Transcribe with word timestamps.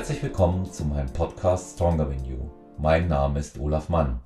Herzlich 0.00 0.22
willkommen 0.22 0.64
zu 0.64 0.86
meinem 0.86 1.12
Podcast 1.12 1.74
Stronger 1.74 2.08
Than 2.08 2.24
You. 2.24 2.48
Mein 2.78 3.06
Name 3.06 3.38
ist 3.38 3.58
Olaf 3.58 3.90
Mann. 3.90 4.20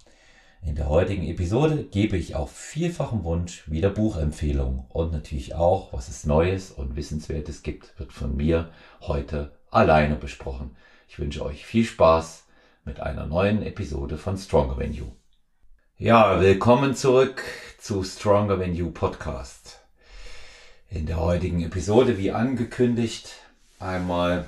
In 0.62 0.76
der 0.76 0.88
heutigen 0.88 1.24
Episode 1.24 1.82
gebe 1.82 2.17
ich 2.17 2.37
auf 2.37 2.53
vielfachen 2.53 3.24
Wunsch 3.24 3.69
wieder 3.69 3.90
Buchempfehlungen 3.90 4.85
und 4.88 5.10
natürlich 5.10 5.56
auch, 5.56 5.92
was 5.92 6.06
es 6.06 6.26
Neues 6.26 6.71
und 6.71 6.95
Wissenswertes 6.95 7.64
gibt, 7.64 7.99
wird 7.99 8.13
von 8.13 8.37
mir 8.37 8.71
heute 9.00 9.50
alleine 9.72 10.14
besprochen. 10.14 10.76
Ich 11.08 11.18
wünsche 11.18 11.45
euch 11.45 11.67
viel 11.67 11.85
Spaß 11.85 12.45
mit 12.85 13.00
einer 13.00 13.27
neuen 13.27 13.60
Episode 13.60 14.17
von 14.17 14.38
Stronger 14.38 14.78
Than 14.78 14.92
You. 14.92 15.06
Ja, 15.99 16.41
willkommen 16.41 16.95
zurück 16.95 17.42
zu 17.78 18.04
Stronger 18.04 18.60
Than 18.60 18.77
You 18.77 18.92
Podcast. 18.92 19.80
In 20.88 21.06
der 21.06 21.18
heutigen 21.18 21.64
Episode, 21.64 22.16
wie 22.16 22.30
angekündigt, 22.30 23.32
einmal 23.80 24.46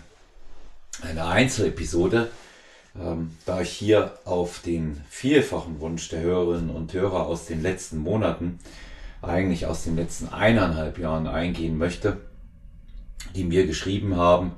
eine 1.02 1.26
Einzelepisode, 1.26 2.28
ähm, 2.98 3.32
da 3.44 3.60
ich 3.60 3.70
hier 3.70 4.14
auf 4.24 4.60
den 4.60 5.00
vielfachen 5.08 5.80
Wunsch 5.80 6.08
der 6.08 6.20
Hörerinnen 6.20 6.70
und 6.70 6.92
Hörer 6.92 7.26
aus 7.26 7.46
den 7.46 7.62
letzten 7.62 7.98
Monaten, 7.98 8.58
eigentlich 9.22 9.66
aus 9.66 9.84
den 9.84 9.96
letzten 9.96 10.28
eineinhalb 10.28 10.98
Jahren 10.98 11.26
eingehen 11.26 11.78
möchte, 11.78 12.18
die 13.34 13.44
mir 13.44 13.66
geschrieben 13.66 14.16
haben 14.16 14.52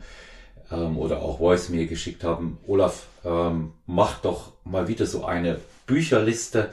ähm, 0.71 0.97
oder 0.99 1.23
auch 1.23 1.39
Voice 1.39 1.69
mir 1.69 1.87
geschickt 1.87 2.25
haben, 2.25 2.59
Olaf, 2.67 3.07
ähm, 3.25 3.73
mach 3.87 4.21
doch 4.21 4.53
mal 4.65 4.89
wieder 4.89 5.07
so 5.07 5.25
eine 5.25 5.59
Bücherliste 5.87 6.71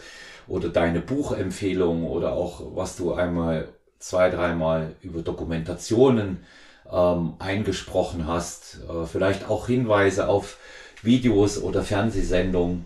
oder 0.48 0.70
deine 0.70 1.00
Buchempfehlung 1.00 2.04
oder 2.04 2.34
auch 2.34 2.76
was 2.76 2.98
du 2.98 3.14
einmal 3.14 3.70
zwei, 4.00 4.30
dreimal 4.30 4.94
über 5.02 5.22
Dokumentationen 5.22 6.44
ähm, 6.92 7.34
eingesprochen 7.40 8.28
hast. 8.28 8.80
Äh, 8.90 9.06
vielleicht 9.06 9.50
auch 9.50 9.68
Hinweise 9.68 10.28
auf 10.28 10.58
Videos 11.02 11.62
oder 11.62 11.84
Fernsehsendungen 11.84 12.86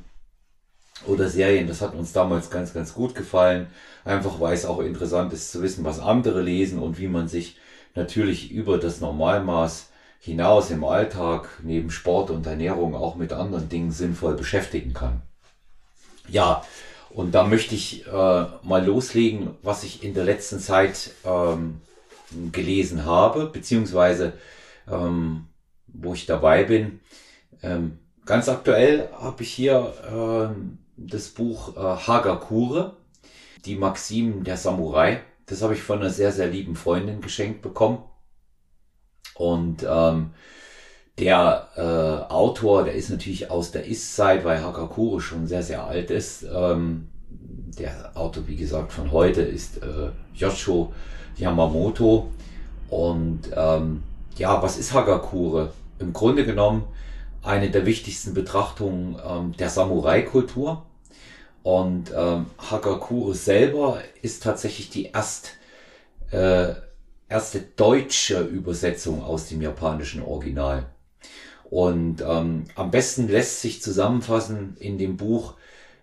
oder 1.05 1.29
Serien. 1.29 1.67
Das 1.67 1.81
hat 1.81 1.95
uns 1.95 2.11
damals 2.11 2.49
ganz, 2.49 2.73
ganz 2.73 2.93
gut 2.93 3.15
gefallen. 3.15 3.67
Einfach 4.05 4.39
weil 4.39 4.53
es 4.53 4.65
auch 4.65 4.79
interessant 4.79 5.33
ist 5.33 5.51
zu 5.51 5.61
wissen, 5.61 5.85
was 5.85 5.99
andere 5.99 6.41
lesen 6.41 6.79
und 6.79 6.99
wie 6.99 7.07
man 7.07 7.27
sich 7.27 7.57
natürlich 7.95 8.51
über 8.51 8.77
das 8.77 9.01
Normalmaß 9.01 9.89
hinaus 10.19 10.69
im 10.69 10.83
Alltag 10.83 11.47
neben 11.63 11.91
Sport 11.91 12.29
und 12.29 12.45
Ernährung 12.45 12.95
auch 12.95 13.15
mit 13.15 13.31
anderen 13.31 13.69
Dingen 13.69 13.91
sinnvoll 13.91 14.35
beschäftigen 14.35 14.93
kann. 14.93 15.21
Ja, 16.27 16.63
und 17.09 17.33
da 17.33 17.43
möchte 17.45 17.73
ich 17.73 18.05
äh, 18.05 18.11
mal 18.11 18.85
loslegen, 18.85 19.55
was 19.63 19.83
ich 19.83 20.03
in 20.03 20.13
der 20.13 20.25
letzten 20.25 20.59
Zeit 20.59 21.11
ähm, 21.25 21.81
gelesen 22.51 23.05
habe, 23.05 23.47
beziehungsweise 23.47 24.33
ähm, 24.89 25.47
wo 25.87 26.13
ich 26.13 26.25
dabei 26.25 26.63
bin. 26.63 26.99
Ähm, 27.61 27.99
ganz 28.25 28.49
aktuell 28.49 29.09
habe 29.13 29.43
ich 29.43 29.51
hier 29.51 29.93
ähm, 30.11 30.79
das 30.97 31.29
Buch 31.29 31.75
äh, 31.75 31.79
Hagakure, 31.79 32.97
die 33.65 33.75
Maximen 33.75 34.43
der 34.43 34.57
Samurai. 34.57 35.21
Das 35.45 35.61
habe 35.61 35.73
ich 35.73 35.81
von 35.81 35.99
einer 35.99 36.09
sehr, 36.09 36.31
sehr 36.31 36.47
lieben 36.47 36.75
Freundin 36.75 37.21
geschenkt 37.21 37.61
bekommen. 37.61 38.03
Und 39.35 39.85
ähm, 39.87 40.31
der 41.17 41.69
äh, 41.75 42.31
Autor, 42.31 42.83
der 42.83 42.93
ist 42.93 43.09
natürlich 43.09 43.49
aus 43.49 43.71
der 43.71 43.85
Ist-Zeit, 43.85 44.45
weil 44.45 44.63
Hagakure 44.63 45.19
schon 45.21 45.47
sehr, 45.47 45.63
sehr 45.63 45.85
alt 45.85 46.11
ist. 46.11 46.43
Ähm, 46.43 47.09
der 47.77 48.11
Autor, 48.15 48.47
wie 48.47 48.55
gesagt, 48.55 48.91
von 48.91 49.11
heute 49.11 49.41
ist 49.41 49.81
äh, 49.83 50.09
Yoshio 50.33 50.93
Yamamoto. 51.37 52.31
Und 52.89 53.41
ähm, 53.55 54.03
ja, 54.37 54.61
was 54.61 54.77
ist 54.77 54.93
Hagakure? 54.93 55.73
Im 55.99 56.13
Grunde 56.13 56.45
genommen 56.45 56.83
eine 57.43 57.69
der 57.69 57.85
wichtigsten 57.85 58.33
Betrachtungen 58.33 59.17
ähm, 59.25 59.55
der 59.57 59.69
Samurai-Kultur. 59.69 60.85
Und 61.63 62.11
ähm, 62.15 62.47
Hagakure 62.57 63.35
selber 63.35 64.01
ist 64.21 64.43
tatsächlich 64.43 64.89
die 64.89 65.05
erst, 65.05 65.57
äh, 66.31 66.73
erste 67.27 67.59
deutsche 67.75 68.41
Übersetzung 68.41 69.23
aus 69.23 69.47
dem 69.47 69.61
japanischen 69.61 70.23
Original. 70.23 70.87
Und 71.69 72.21
ähm, 72.21 72.65
am 72.75 72.91
besten 72.91 73.27
lässt 73.27 73.61
sich 73.61 73.81
zusammenfassen 73.81 74.75
in 74.79 74.97
dem 74.97 75.17
Buch 75.17 75.55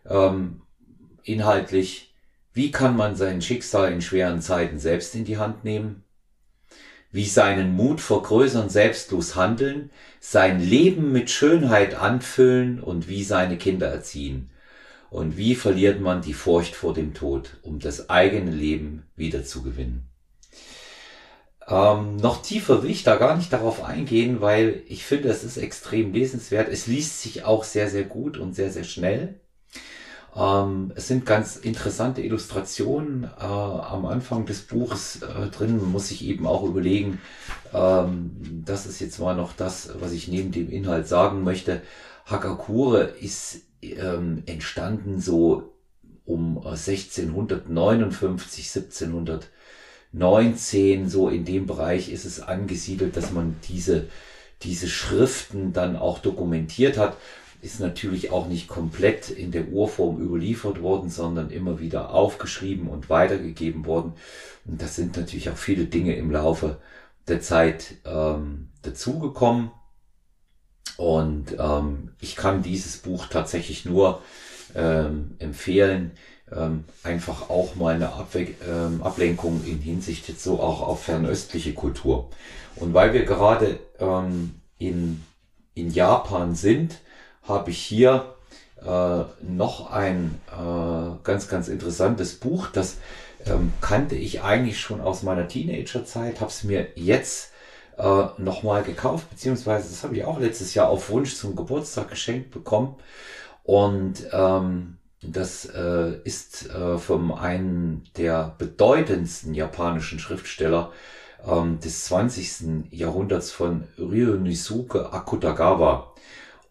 ähm, 0.09 0.63
inhaltlich, 1.29 2.15
wie 2.53 2.71
kann 2.71 2.97
man 2.97 3.17
sein 3.17 3.43
Schicksal 3.43 3.93
in 3.93 4.01
schweren 4.01 4.41
Zeiten 4.41 4.79
selbst 4.79 5.15
in 5.15 5.25
die 5.25 5.37
Hand 5.37 5.65
nehmen? 5.65 6.05
Wie 7.11 7.27
seinen 7.27 7.75
Mut 7.75 8.01
vergrößern, 8.01 8.69
selbstlos 8.69 9.37
handeln, 9.37 9.91
sein 10.21 10.61
Leben 10.61 11.13
mit 11.13 11.31
Schönheit 11.31 11.95
anfüllen 11.95 12.81
und 12.81 13.09
wie 13.09 13.25
seine 13.25 13.59
Kinder 13.59 13.89
erziehen? 13.89 14.51
Und 15.11 15.37
wie 15.37 15.55
verliert 15.55 16.01
man 16.01 16.23
die 16.23 16.35
Furcht 16.35 16.75
vor 16.75 16.95
dem 16.95 17.15
Tod, 17.15 17.59
um 17.63 17.79
das 17.79 18.11
eigene 18.11 18.51
Leben 18.51 19.05
wieder 19.17 19.45
zu 19.45 19.63
gewinnen? 19.63 20.09
Ähm, 21.69 22.17
noch 22.17 22.43
tiefer 22.43 22.83
will 22.83 22.91
ich 22.91 23.03
da 23.03 23.17
gar 23.17 23.37
nicht 23.37 23.53
darauf 23.53 23.83
eingehen, 23.83 24.41
weil 24.41 24.83
ich 24.87 25.05
finde, 25.05 25.29
es 25.29 25.43
ist 25.43 25.57
extrem 25.57 26.13
lesenswert. 26.13 26.69
Es 26.69 26.87
liest 26.87 27.23
sich 27.23 27.45
auch 27.45 27.65
sehr, 27.65 27.89
sehr 27.89 28.05
gut 28.05 28.39
und 28.39 28.55
sehr, 28.55 28.71
sehr 28.71 28.85
schnell. 28.85 29.41
Ähm, 30.37 30.93
es 30.95 31.09
sind 31.09 31.25
ganz 31.25 31.57
interessante 31.57 32.21
Illustrationen 32.21 33.25
äh, 33.25 33.43
am 33.43 34.05
Anfang 34.05 34.45
des 34.45 34.61
Buches 34.63 35.23
äh, 35.23 35.47
drin. 35.49 35.91
Muss 35.91 36.09
sich 36.09 36.27
eben 36.27 36.47
auch 36.47 36.65
überlegen, 36.65 37.21
ähm, 37.73 38.63
das 38.65 38.85
ist 38.87 39.01
jetzt 39.01 39.19
mal 39.19 39.35
noch 39.35 39.55
das, 39.55 39.91
was 39.99 40.13
ich 40.13 40.29
neben 40.29 40.53
dem 40.53 40.71
Inhalt 40.71 41.09
sagen 41.09 41.43
möchte. 41.43 41.81
Hakakure 42.27 43.05
ist 43.05 43.63
ähm, 43.83 44.43
entstanden 44.47 45.21
so 45.21 45.73
um 46.27 46.59
1659, 46.59 48.75
1719, 48.75 51.09
so 51.09 51.31
in 51.31 51.45
dem 51.45 51.67
Bereich 51.67 52.11
ist 52.11 52.25
es 52.25 52.41
angesiedelt, 52.41 53.17
dass 53.17 53.31
man 53.33 53.57
diese, 53.69 54.09
diese 54.63 54.89
Schriften 54.89 55.73
dann 55.73 55.95
auch 55.97 56.19
dokumentiert 56.19 56.99
hat 56.99 57.17
ist 57.67 57.81
natürlich 57.81 58.31
auch 58.31 58.47
nicht 58.47 58.69
komplett 58.69 59.29
in 59.29 59.51
der 59.51 59.69
Urform 59.69 60.21
überliefert 60.21 60.81
worden, 60.81 61.11
sondern 61.11 61.51
immer 61.51 61.81
wieder 61.81 62.15
aufgeschrieben 62.15 62.89
und 62.89 63.11
weitergegeben 63.11 63.87
worden. 63.87 64.13
Und 64.65 64.81
das 64.81 64.95
sind 64.95 65.17
natürlich 65.17 65.51
auch 65.51 65.57
viele 65.57 65.87
Dinge 65.87 66.15
im 66.15 66.31
Laufe 66.31 66.79
der 67.27 67.41
Zeit 67.41 67.97
ähm, 68.05 68.69
dazugekommen. 68.83 69.73
Und 70.97 71.57
ähm, 71.59 72.13
ich 72.21 72.37
kann 72.37 72.63
dieses 72.63 72.99
Buch 72.99 73.27
tatsächlich 73.27 73.85
nur 73.85 74.23
ähm, 74.77 75.35
empfehlen, 75.41 76.13
ähm, 76.53 76.85
einfach 77.03 77.51
auch 77.51 77.75
mal 77.75 77.97
eine 77.97 78.13
Abwe 78.13 78.55
ähm, 78.67 79.03
Ablenkung 79.03 79.65
in 79.67 79.81
Hinsicht 79.81 80.29
jetzt 80.29 80.45
so 80.45 80.61
auch 80.61 80.83
auf 80.83 81.03
fernöstliche 81.03 81.75
Kultur. 81.75 82.31
Und 82.77 82.95
weil 82.95 83.13
wir 83.13 83.25
gerade 83.25 83.81
ähm, 83.99 84.61
in, 84.79 85.25
in 85.75 85.91
Japan 85.91 86.55
sind, 86.55 87.01
habe 87.49 87.71
ich 87.71 87.79
hier 87.79 88.35
äh, 88.85 89.25
noch 89.43 89.91
ein 89.91 90.41
äh, 90.51 91.25
ganz, 91.25 91.49
ganz 91.49 91.69
interessantes 91.69 92.35
Buch. 92.35 92.69
Das 92.73 92.97
ähm, 93.47 93.73
kannte 93.81 94.17
ich 94.17 94.43
eigentlich 94.43 94.81
schon 94.81 95.01
aus 95.01 95.23
meiner 95.23 95.49
Teenagerzeit, 95.49 96.41
habe 96.41 96.51
es 96.51 96.65
mir 96.65 96.89
jetzt 96.95 97.53
äh, 97.99 98.25
nochmal 98.39 98.83
gekauft, 98.83 99.31
beziehungsweise 99.31 99.89
das 99.89 100.05
habe 100.05 100.17
ich 100.17 100.25
auch 100.25 100.39
letztes 100.39 100.75
Jahr 100.75 100.89
auf 100.89 101.11
Wunsch 101.11 101.35
zum 101.37 101.57
Geburtstag 101.57 102.11
geschenkt 102.11 102.51
bekommen. 102.51 102.97
Und 103.65 104.27
ähm, 104.33 104.99
das 105.23 105.65
äh, 105.67 106.19
ist 106.25 106.71
äh, 106.71 106.99
vom 106.99 107.33
einen 107.33 108.05
der 108.17 108.55
bedeutendsten 108.59 109.55
japanischen 109.55 110.19
Schriftsteller 110.19 110.93
ähm, 111.47 111.81
des 111.81 112.05
20. 112.05 112.93
Jahrhunderts 112.93 113.51
von 113.51 113.85
Ryonisuke 113.99 115.13
Akutagawa. 115.13 116.13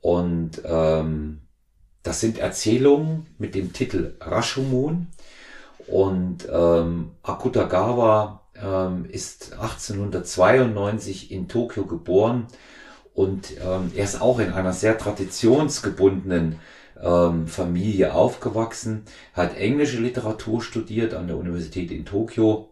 Und 0.05 0.61
ähm, 0.65 1.41
das 2.03 2.21
sind 2.21 2.37
Erzählungen 2.37 3.25
mit 3.39 3.55
dem 3.55 3.73
Titel 3.73 4.13
Rashomon. 4.21 5.07
Und 5.87 6.47
ähm, 6.47 7.13
Akutagawa 7.23 8.43
ähm, 8.53 9.05
ist 9.05 9.53
1892 9.53 11.31
in 11.31 11.47
Tokio 11.47 11.87
geboren 11.87 12.45
und 13.15 13.53
ähm, 13.59 13.91
er 13.95 14.03
ist 14.03 14.21
auch 14.21 14.37
in 14.37 14.53
einer 14.53 14.73
sehr 14.73 14.95
traditionsgebundenen 14.95 16.59
ähm, 17.01 17.47
Familie 17.47 18.13
aufgewachsen, 18.13 19.05
hat 19.33 19.57
englische 19.57 19.99
Literatur 19.99 20.61
studiert 20.61 21.15
an 21.15 21.25
der 21.25 21.37
Universität 21.37 21.89
in 21.89 22.05
Tokio, 22.05 22.69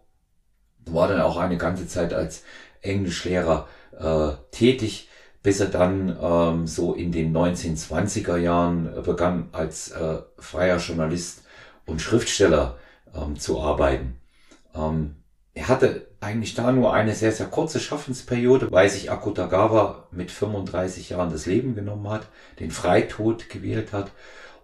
war 0.86 1.08
dann 1.08 1.22
auch 1.22 1.38
eine 1.38 1.58
ganze 1.58 1.88
Zeit 1.88 2.14
als 2.14 2.44
Englischlehrer 2.82 3.68
äh, 3.98 4.34
tätig 4.52 5.10
bis 5.44 5.60
er 5.60 5.68
dann 5.68 6.18
ähm, 6.22 6.68
so 6.68 6.94
in 6.94 7.12
den 7.12 7.36
1920er 7.36 8.38
Jahren 8.38 8.90
begann, 9.04 9.50
als 9.52 9.92
äh, 9.92 10.20
freier 10.40 10.78
Journalist 10.78 11.44
und 11.86 12.02
Schriftsteller 12.02 12.78
ähm, 13.14 13.38
zu 13.38 13.62
arbeiten. 13.62 14.16
Ähm, 14.74 15.18
er 15.54 15.68
hatte 15.68 16.08
eigentlich 16.22 16.56
da 16.56 16.72
nur 16.72 16.94
eine 16.94 17.14
sehr, 17.14 17.32
sehr 17.32 17.48
kurze 17.48 17.80
Schaffensperiode, 17.80 18.72
weil 18.72 18.90
sich 18.90 19.12
Akutagawa 19.12 20.08
mit 20.12 20.32
35 20.32 21.10
Jahren 21.10 21.30
das 21.30 21.46
Leben 21.46 21.76
genommen 21.76 22.10
hat, 22.10 22.28
den 22.60 22.72
Freitod 22.72 23.50
gewählt 23.50 23.94
hat 23.94 24.12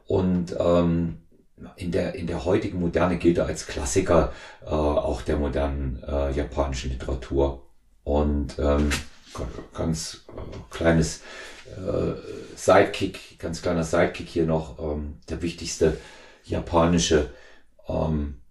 und 0.07 0.55
ähm, 0.57 1.19
in 1.75 1.91
der, 1.91 2.15
in 2.15 2.25
der 2.25 2.45
heutigen 2.45 2.79
Moderne 2.79 3.17
gilt 3.17 3.37
er 3.37 3.45
als 3.45 3.67
Klassiker 3.67 4.31
äh, 4.65 4.69
auch 4.69 5.21
der 5.21 5.37
modernen 5.37 6.01
äh, 6.07 6.31
japanischen 6.31 6.89
Literatur. 6.91 7.65
Und 8.03 8.57
ähm, 8.57 8.89
ganz 9.73 10.25
äh, 10.29 10.41
kleines 10.69 11.21
äh, 11.65 12.13
Sidekick, 12.55 13.39
ganz 13.39 13.61
kleiner 13.61 13.83
Sidekick 13.83 14.27
hier 14.27 14.45
noch, 14.45 14.79
ähm, 14.79 15.17
der 15.29 15.41
wichtigste 15.41 15.97
japanische 16.43 17.29
ähm, 17.87 18.41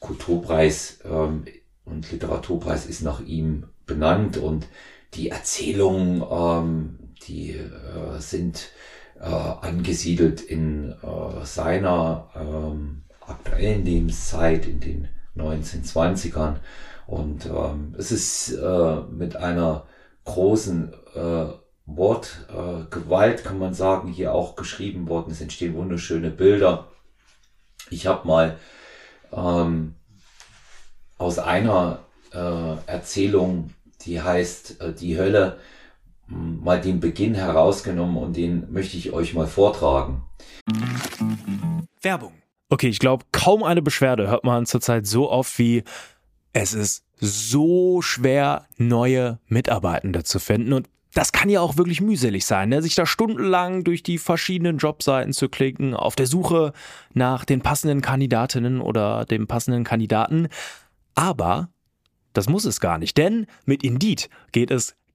Kulturpreis 0.00 1.00
ähm, 1.04 1.44
und 1.84 2.10
Literaturpreis 2.10 2.86
ist 2.86 3.02
nach 3.02 3.20
ihm 3.20 3.66
benannt 3.86 4.36
und 4.36 4.66
die 5.14 5.28
Erzählungen, 5.28 6.22
ähm, 6.30 6.98
die 7.26 7.52
äh, 7.52 8.18
sind 8.18 8.70
äh, 9.18 9.24
angesiedelt 9.24 10.40
in 10.40 10.92
äh, 10.92 11.44
seiner 11.44 12.30
ähm, 12.34 13.02
aktuellen 13.20 13.84
Lebenszeit, 13.84 14.66
in 14.66 14.80
den 14.80 15.08
1920ern. 15.36 16.56
Und 17.10 17.46
ähm, 17.46 17.96
es 17.98 18.12
ist 18.12 18.52
äh, 18.52 19.00
mit 19.10 19.34
einer 19.34 19.84
großen 20.26 20.92
äh, 21.16 21.46
Wortgewalt, 21.84 23.40
äh, 23.40 23.42
kann 23.42 23.58
man 23.58 23.74
sagen, 23.74 24.08
hier 24.08 24.32
auch 24.32 24.54
geschrieben 24.54 25.08
worden. 25.08 25.32
Es 25.32 25.40
entstehen 25.40 25.74
wunderschöne 25.74 26.30
Bilder. 26.30 26.86
Ich 27.90 28.06
habe 28.06 28.28
mal 28.28 28.58
ähm, 29.32 29.96
aus 31.18 31.40
einer 31.40 32.04
äh, 32.32 32.76
Erzählung, 32.86 33.74
die 34.02 34.22
heißt 34.22 34.80
äh, 34.80 34.92
Die 34.92 35.18
Hölle, 35.18 35.58
mal 36.28 36.80
den 36.80 37.00
Beginn 37.00 37.34
herausgenommen 37.34 38.18
und 38.18 38.36
den 38.36 38.72
möchte 38.72 38.96
ich 38.96 39.12
euch 39.12 39.34
mal 39.34 39.48
vortragen. 39.48 40.22
Werbung. 42.02 42.34
Okay, 42.68 42.88
ich 42.88 43.00
glaube, 43.00 43.24
kaum 43.32 43.64
eine 43.64 43.82
Beschwerde 43.82 44.28
hört 44.28 44.44
man 44.44 44.64
zurzeit 44.64 45.08
so 45.08 45.28
oft 45.28 45.58
wie 45.58 45.82
es 46.52 46.74
ist 46.74 47.04
so 47.20 48.02
schwer, 48.02 48.66
neue 48.76 49.38
Mitarbeitende 49.46 50.24
zu 50.24 50.38
finden. 50.38 50.72
Und 50.72 50.88
das 51.14 51.32
kann 51.32 51.48
ja 51.48 51.60
auch 51.60 51.76
wirklich 51.76 52.00
mühselig 52.00 52.46
sein, 52.46 52.68
ne? 52.68 52.82
sich 52.82 52.94
da 52.94 53.04
stundenlang 53.04 53.84
durch 53.84 54.02
die 54.02 54.18
verschiedenen 54.18 54.78
Jobseiten 54.78 55.32
zu 55.32 55.48
klicken, 55.48 55.94
auf 55.94 56.14
der 56.14 56.26
Suche 56.26 56.72
nach 57.12 57.44
den 57.44 57.62
passenden 57.62 58.00
Kandidatinnen 58.00 58.80
oder 58.80 59.24
dem 59.24 59.46
passenden 59.46 59.84
Kandidaten. 59.84 60.48
Aber 61.14 61.68
das 62.32 62.48
muss 62.48 62.64
es 62.64 62.80
gar 62.80 62.98
nicht, 62.98 63.18
denn 63.18 63.46
mit 63.64 63.82
Indeed 63.82 64.30
geht 64.52 64.70
es 64.70 64.94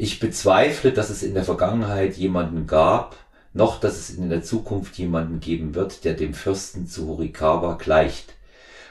Ich 0.00 0.20
bezweifle, 0.20 0.92
dass 0.92 1.10
es 1.10 1.24
in 1.24 1.34
der 1.34 1.42
Vergangenheit 1.42 2.16
jemanden 2.16 2.68
gab, 2.68 3.16
noch 3.52 3.80
dass 3.80 3.98
es 3.98 4.10
in 4.10 4.30
der 4.30 4.44
Zukunft 4.44 4.96
jemanden 4.96 5.40
geben 5.40 5.74
wird, 5.74 6.04
der 6.04 6.14
dem 6.14 6.34
Fürsten 6.34 6.86
zu 6.86 7.08
Horikawa 7.08 7.74
gleicht. 7.74 8.34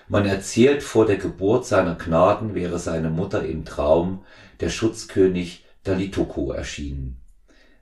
Man 0.10 0.26
erzählt, 0.26 0.84
vor 0.84 1.06
der 1.06 1.16
Geburt 1.16 1.66
seiner 1.66 1.96
Gnaden 1.96 2.56
wäre 2.56 2.78
seine 2.78 3.10
Mutter 3.10 3.46
im 3.46 3.64
Traum 3.64 4.26
der 4.60 4.68
Schutzkönig 4.68 5.64
Dalitoko 5.86 6.52
erschienen. 6.52 7.22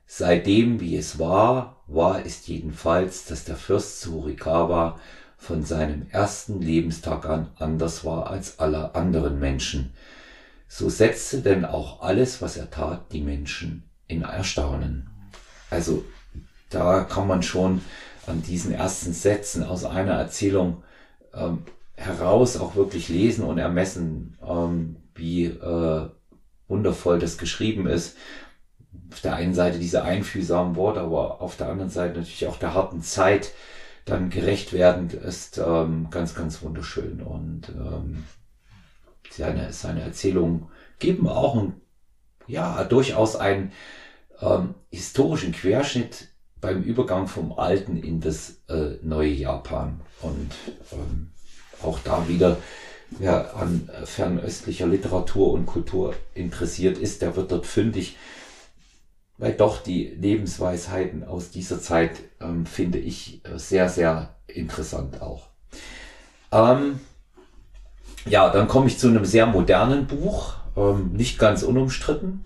Seitdem, 0.06 0.80
wie 0.80 0.96
es 0.96 1.18
war, 1.18 1.82
war 1.88 2.24
es 2.24 2.46
jedenfalls, 2.46 3.26
dass 3.26 3.44
der 3.44 3.56
Fürst 3.56 4.02
zu 4.02 4.22
Horikawa 4.22 5.00
von 5.36 5.64
seinem 5.64 6.06
ersten 6.12 6.62
Lebenstag 6.62 7.26
an 7.26 7.50
anders 7.56 8.06
war 8.06 8.30
als 8.30 8.60
alle 8.60 8.94
anderen 8.94 9.40
Menschen, 9.40 9.94
so 10.68 10.90
setzte 10.90 11.42
denn 11.42 11.66
auch 11.66 12.02
alles, 12.02 12.42
was 12.42 12.58
er 12.58 12.70
tat, 12.70 13.12
die 13.12 13.22
Menschen 13.22 13.90
in 14.08 14.24
Erstaunen. 14.24 15.10
Also 15.70 16.04
da 16.70 17.04
kann 17.04 17.28
man 17.28 17.44
schon 17.44 17.82
an 18.28 18.42
diesen 18.42 18.74
ersten 18.74 19.14
Sätzen 19.14 19.64
aus 19.64 19.86
einer 19.86 20.14
Erzählung 20.14 20.84
ähm, 21.34 21.64
heraus 21.96 22.58
auch 22.58 22.76
wirklich 22.76 23.10
lesen 23.10 23.44
und 23.46 23.58
ermessen, 23.58 24.38
ähm, 24.46 24.98
wie 25.14 25.46
äh, 25.46 26.10
wundervoll 26.68 27.20
das 27.20 27.38
geschrieben 27.38 27.88
ist. 27.88 28.18
Auf 29.12 29.22
der 29.22 29.36
einen 29.36 29.54
Seite 29.54 29.80
diese 29.80 30.04
einfühlsamen 30.04 30.76
Worte, 30.76 31.02
aber 31.02 31.42
auf 31.42 31.56
der 31.58 31.70
anderen 31.70 31.92
Seite 31.92 32.20
natürlich 32.20 32.48
auch 32.48 32.58
der 32.58 32.74
harten 32.74 33.02
Zeit 33.02 33.52
dann 34.06 34.30
gerecht 34.30 34.72
werdend 34.72 35.14
ist 35.14 35.58
ähm, 35.58 36.08
ganz, 36.12 36.36
ganz 36.36 36.62
wunderschön. 36.62 37.22
Und 37.22 37.70
ähm, 37.70 38.24
seine, 39.32 39.74
seine 39.74 40.02
Erzählungen 40.02 40.68
geben 41.00 41.28
auch 41.28 41.56
ein, 41.56 41.82
ja, 42.48 42.84
durchaus 42.84 43.36
einen 43.36 43.72
ähm, 44.42 44.76
historischen 44.90 45.52
Querschnitt 45.52 46.30
beim 46.62 46.82
Übergang 46.84 47.28
vom 47.28 47.54
alten 47.54 47.98
in 47.98 48.22
das 48.22 48.62
äh, 48.70 48.98
neue 49.02 49.32
Japan. 49.32 50.02
Und 50.22 50.52
ähm, 50.92 51.32
auch 51.82 52.00
da 52.00 52.28
wieder, 52.28 52.58
wer 53.12 53.56
an 53.56 53.90
fernöstlicher 54.06 54.88
Literatur 54.88 55.54
und 55.54 55.66
Kultur 55.66 56.16
interessiert 56.34 56.98
ist, 56.98 57.22
der 57.22 57.36
wird 57.36 57.52
dort 57.52 57.66
fündig, 57.66 58.18
weil 59.38 59.54
doch 59.54 59.84
die 59.84 60.08
Lebensweisheiten 60.08 61.24
aus 61.24 61.52
dieser 61.52 61.82
Zeit 61.82 62.20
ähm, 62.40 62.66
finde 62.66 63.00
ich 63.00 63.46
äh, 63.46 63.58
sehr, 63.60 63.90
sehr 63.90 64.36
interessant 64.48 65.22
auch. 65.22 65.48
Ähm, 66.52 67.00
ja, 68.26 68.50
dann 68.50 68.68
komme 68.68 68.88
ich 68.88 68.98
zu 68.98 69.08
einem 69.08 69.26
sehr 69.26 69.46
modernen 69.46 70.08
Buch, 70.08 70.54
ähm, 70.76 71.12
nicht 71.14 71.40
ganz 71.40 71.64
unumstritten. 71.64 72.44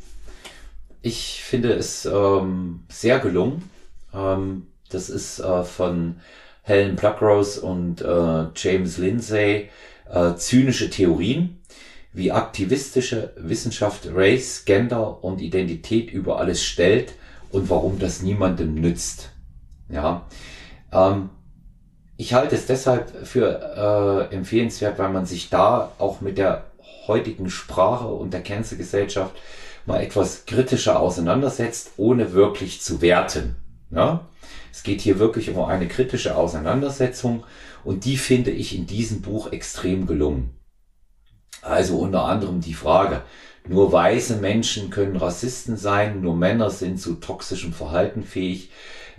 Ich 1.01 1.41
finde 1.43 1.73
es 1.73 2.05
ähm, 2.05 2.81
sehr 2.89 3.19
gelungen. 3.19 3.69
Ähm, 4.13 4.67
das 4.89 5.09
ist 5.09 5.39
äh, 5.39 5.63
von 5.63 6.19
Helen 6.63 6.95
Pluckrose 6.95 7.61
und 7.61 8.01
äh, 8.01 8.47
James 8.55 8.97
Lindsay 8.97 9.69
äh, 10.09 10.35
zynische 10.35 10.89
Theorien, 10.89 11.59
wie 12.11 12.31
aktivistische 12.31 13.33
Wissenschaft 13.37 14.09
Race, 14.13 14.65
Gender 14.65 15.23
und 15.23 15.39
Identität 15.39 16.11
über 16.11 16.39
alles 16.39 16.63
stellt 16.63 17.13
und 17.51 17.69
warum 17.69 17.99
das 17.99 18.21
niemandem 18.21 18.73
nützt. 18.75 19.29
Ja, 19.89 20.27
ähm, 20.91 21.29
ich 22.19 22.33
halte 22.33 22.53
es 22.53 22.65
deshalb 22.65 23.25
für 23.25 24.27
äh, 24.29 24.35
empfehlenswert, 24.35 24.99
weil 24.99 25.07
man 25.07 25.25
sich 25.25 25.49
da 25.49 25.93
auch 25.99 26.19
mit 26.19 26.37
der 26.37 26.65
heutigen 27.07 27.49
Sprache 27.49 28.07
und 28.07 28.33
der 28.33 28.43
Cancel-Gesellschaft 28.43 29.33
mal 29.85 30.01
etwas 30.03 30.45
kritischer 30.45 30.99
auseinandersetzt, 30.99 31.91
ohne 31.95 32.33
wirklich 32.33 32.81
zu 32.81 33.01
werten. 33.01 33.55
Ja? 33.89 34.27
Es 34.69 34.83
geht 34.83 34.99
hier 34.99 35.17
wirklich 35.17 35.49
um 35.49 35.63
eine 35.63 35.87
kritische 35.87 36.35
Auseinandersetzung 36.35 37.45
und 37.85 38.03
die 38.03 38.17
finde 38.17 38.51
ich 38.51 38.75
in 38.75 38.85
diesem 38.85 39.21
Buch 39.21 39.53
extrem 39.53 40.05
gelungen. 40.05 40.59
Also 41.61 41.99
unter 41.99 42.25
anderem 42.25 42.59
die 42.59 42.73
Frage, 42.73 43.21
nur 43.65 43.93
weiße 43.93 44.35
Menschen 44.35 44.89
können 44.89 45.15
Rassisten 45.15 45.77
sein, 45.77 46.19
nur 46.19 46.35
Männer 46.35 46.69
sind 46.69 46.99
zu 46.99 47.15
toxischem 47.15 47.71
Verhalten 47.71 48.23
fähig. 48.23 48.71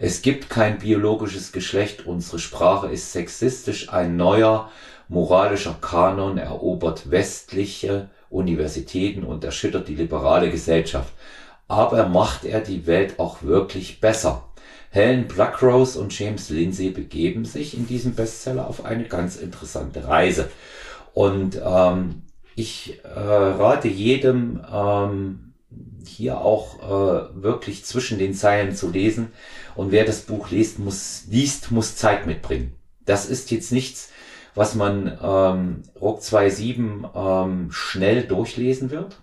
Es 0.02 0.22
gibt 0.22 0.48
kein 0.48 0.78
biologisches 0.78 1.52
Geschlecht, 1.52 2.06
unsere 2.06 2.38
Sprache 2.38 2.86
ist 2.86 3.12
sexistisch, 3.12 3.92
ein 3.92 4.16
neuer 4.16 4.70
moralischer 5.08 5.76
Kanon 5.78 6.38
erobert 6.38 7.10
westliche 7.10 8.08
Universitäten 8.30 9.24
und 9.24 9.44
erschüttert 9.44 9.88
die 9.88 9.94
liberale 9.94 10.50
Gesellschaft. 10.50 11.12
Aber 11.68 12.08
macht 12.08 12.46
er 12.46 12.60
die 12.60 12.86
Welt 12.86 13.18
auch 13.18 13.42
wirklich 13.42 14.00
besser? 14.00 14.44
Helen 14.88 15.28
Pluckrose 15.28 16.00
und 16.00 16.18
James 16.18 16.48
Lindsay 16.48 16.88
begeben 16.88 17.44
sich 17.44 17.76
in 17.76 17.86
diesem 17.86 18.14
Bestseller 18.14 18.66
auf 18.68 18.86
eine 18.86 19.04
ganz 19.04 19.36
interessante 19.36 20.08
Reise. 20.08 20.48
Und 21.12 21.60
ähm, 21.62 22.22
ich 22.56 23.00
äh, 23.04 23.08
rate 23.18 23.88
jedem, 23.88 24.64
ähm, 24.72 25.49
hier 26.06 26.40
auch 26.40 26.78
äh, 26.82 27.42
wirklich 27.42 27.84
zwischen 27.84 28.18
den 28.18 28.34
Zeilen 28.34 28.74
zu 28.74 28.90
lesen. 28.90 29.32
Und 29.74 29.92
wer 29.92 30.04
das 30.04 30.22
Buch 30.22 30.50
liest, 30.50 30.78
muss, 30.78 31.24
liest, 31.28 31.70
muss 31.70 31.96
Zeit 31.96 32.26
mitbringen. 32.26 32.74
Das 33.04 33.26
ist 33.26 33.50
jetzt 33.50 33.72
nichts, 33.72 34.10
was 34.54 34.74
man 34.74 35.06
ähm, 35.22 35.82
Ruck 36.00 36.20
2.7 36.20 37.44
ähm, 37.44 37.72
schnell 37.72 38.22
durchlesen 38.24 38.90
wird. 38.90 39.20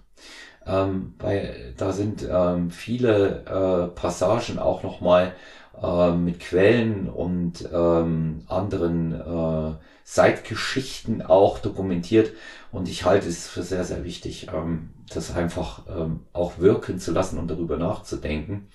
ähm, 0.66 1.14
bei, 1.18 1.74
da 1.78 1.94
sind 1.94 2.28
ähm, 2.30 2.72
viele 2.72 3.44
äh, 3.46 3.96
Passagen 3.96 4.60
auch 4.60 4.84
nochmal 4.84 5.34
äh, 5.82 6.12
mit 6.12 6.40
Quellen 6.40 7.10
und 7.10 7.68
ähm, 7.74 8.44
anderen 8.48 9.14
äh, 9.14 9.76
Seitgeschichten 10.04 11.22
auch 11.22 11.60
dokumentiert. 11.60 12.32
Und 12.72 12.90
ich 12.90 13.06
halte 13.06 13.28
es 13.28 13.48
für 13.48 13.64
sehr, 13.64 13.84
sehr 13.84 14.04
wichtig, 14.04 14.48
ähm, 14.54 14.90
das 15.14 15.36
einfach 15.36 15.84
ähm, 15.88 16.22
auch 16.34 16.60
wirken 16.60 17.00
zu 17.00 17.12
lassen 17.12 17.38
und 17.38 17.50
darüber 17.50 17.78
nachzudenken. 17.78 18.68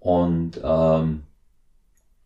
Und 0.00 0.60
ähm, 0.62 1.24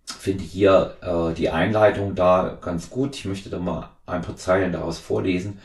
finde 0.07 0.45
hier 0.45 0.97
äh, 1.01 1.35
die 1.35 1.51
Einleitung 1.51 2.15
da 2.15 2.59
ganz 2.61 2.91
gut. 2.91 3.17
Ich 3.17 3.25
möchte 3.25 3.51
da 3.51 3.59
mal 3.59 3.91
ein 4.07 4.23
paar 4.23 4.37
Zeilen 4.37 4.73
daraus 4.73 4.99
vorlesen 4.99 5.59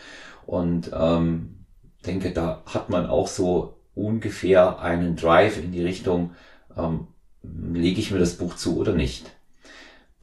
und 0.45 0.91
ähm, 0.93 1.65
denke, 2.05 2.31
da 2.31 2.61
hat 2.65 2.89
man 2.89 3.07
auch 3.07 3.27
so 3.27 3.77
ungefähr 3.95 4.79
einen 4.79 5.15
Drive 5.15 5.57
in 5.57 5.71
die 5.71 5.83
Richtung, 5.83 6.31
ähm, 6.77 7.07
lege 7.41 7.99
ich 7.99 8.11
mir 8.11 8.19
das 8.19 8.37
Buch 8.37 8.55
zu 8.55 8.77
oder 8.77 8.93
nicht. 8.93 9.31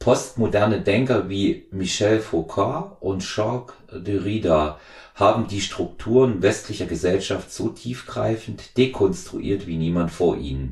Postmoderne 0.01 0.81
Denker 0.81 1.29
wie 1.29 1.67
Michel 1.69 2.21
Foucault 2.21 2.97
und 3.01 3.23
Jacques 3.23 3.75
Derrida 3.93 4.79
haben 5.13 5.47
die 5.47 5.61
Strukturen 5.61 6.41
westlicher 6.41 6.87
Gesellschaft 6.87 7.53
so 7.53 7.69
tiefgreifend 7.69 8.77
dekonstruiert 8.77 9.67
wie 9.67 9.77
niemand 9.77 10.09
vor 10.09 10.37
ihnen. 10.37 10.71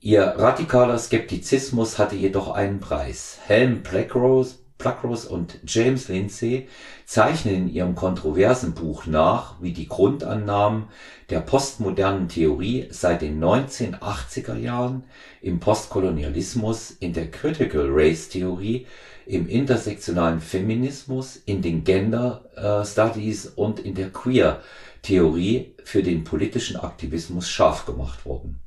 Ihr 0.00 0.22
radikaler 0.22 0.98
Skeptizismus 0.98 2.00
hatte 2.00 2.16
jedoch 2.16 2.50
einen 2.50 2.80
Preis. 2.80 3.38
Helm 3.46 3.84
Blackrose, 3.84 4.56
Blackrose 4.78 5.28
und 5.28 5.58
James 5.66 6.08
Lindsay 6.08 6.68
zeichnen 7.04 7.54
in 7.54 7.68
ihrem 7.68 7.94
kontroversen 7.96 8.74
Buch 8.74 9.06
nach, 9.06 9.56
wie 9.60 9.72
die 9.72 9.88
Grundannahmen 9.88 10.84
der 11.30 11.40
postmodernen 11.40 12.28
Theorie 12.28 12.86
seit 12.90 13.22
den 13.22 13.42
1980er 13.42 14.56
Jahren 14.56 15.04
im 15.42 15.58
Postkolonialismus, 15.58 16.92
in 16.92 17.12
der 17.12 17.30
Critical 17.30 17.88
Race 17.90 18.28
Theorie, 18.28 18.86
im 19.26 19.48
intersektionalen 19.48 20.40
Feminismus, 20.40 21.36
in 21.44 21.60
den 21.60 21.84
Gender 21.84 22.44
äh, 22.56 22.86
Studies 22.86 23.46
und 23.46 23.80
in 23.80 23.94
der 23.94 24.10
Queer 24.10 24.62
Theorie 25.02 25.74
für 25.84 26.02
den 26.02 26.24
politischen 26.24 26.76
Aktivismus 26.76 27.48
scharf 27.48 27.84
gemacht 27.84 28.24
wurden. 28.24 28.58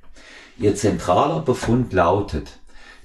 Ihr 0.58 0.76
zentraler 0.76 1.42
Befund 1.42 1.94
lautet, 1.94 2.60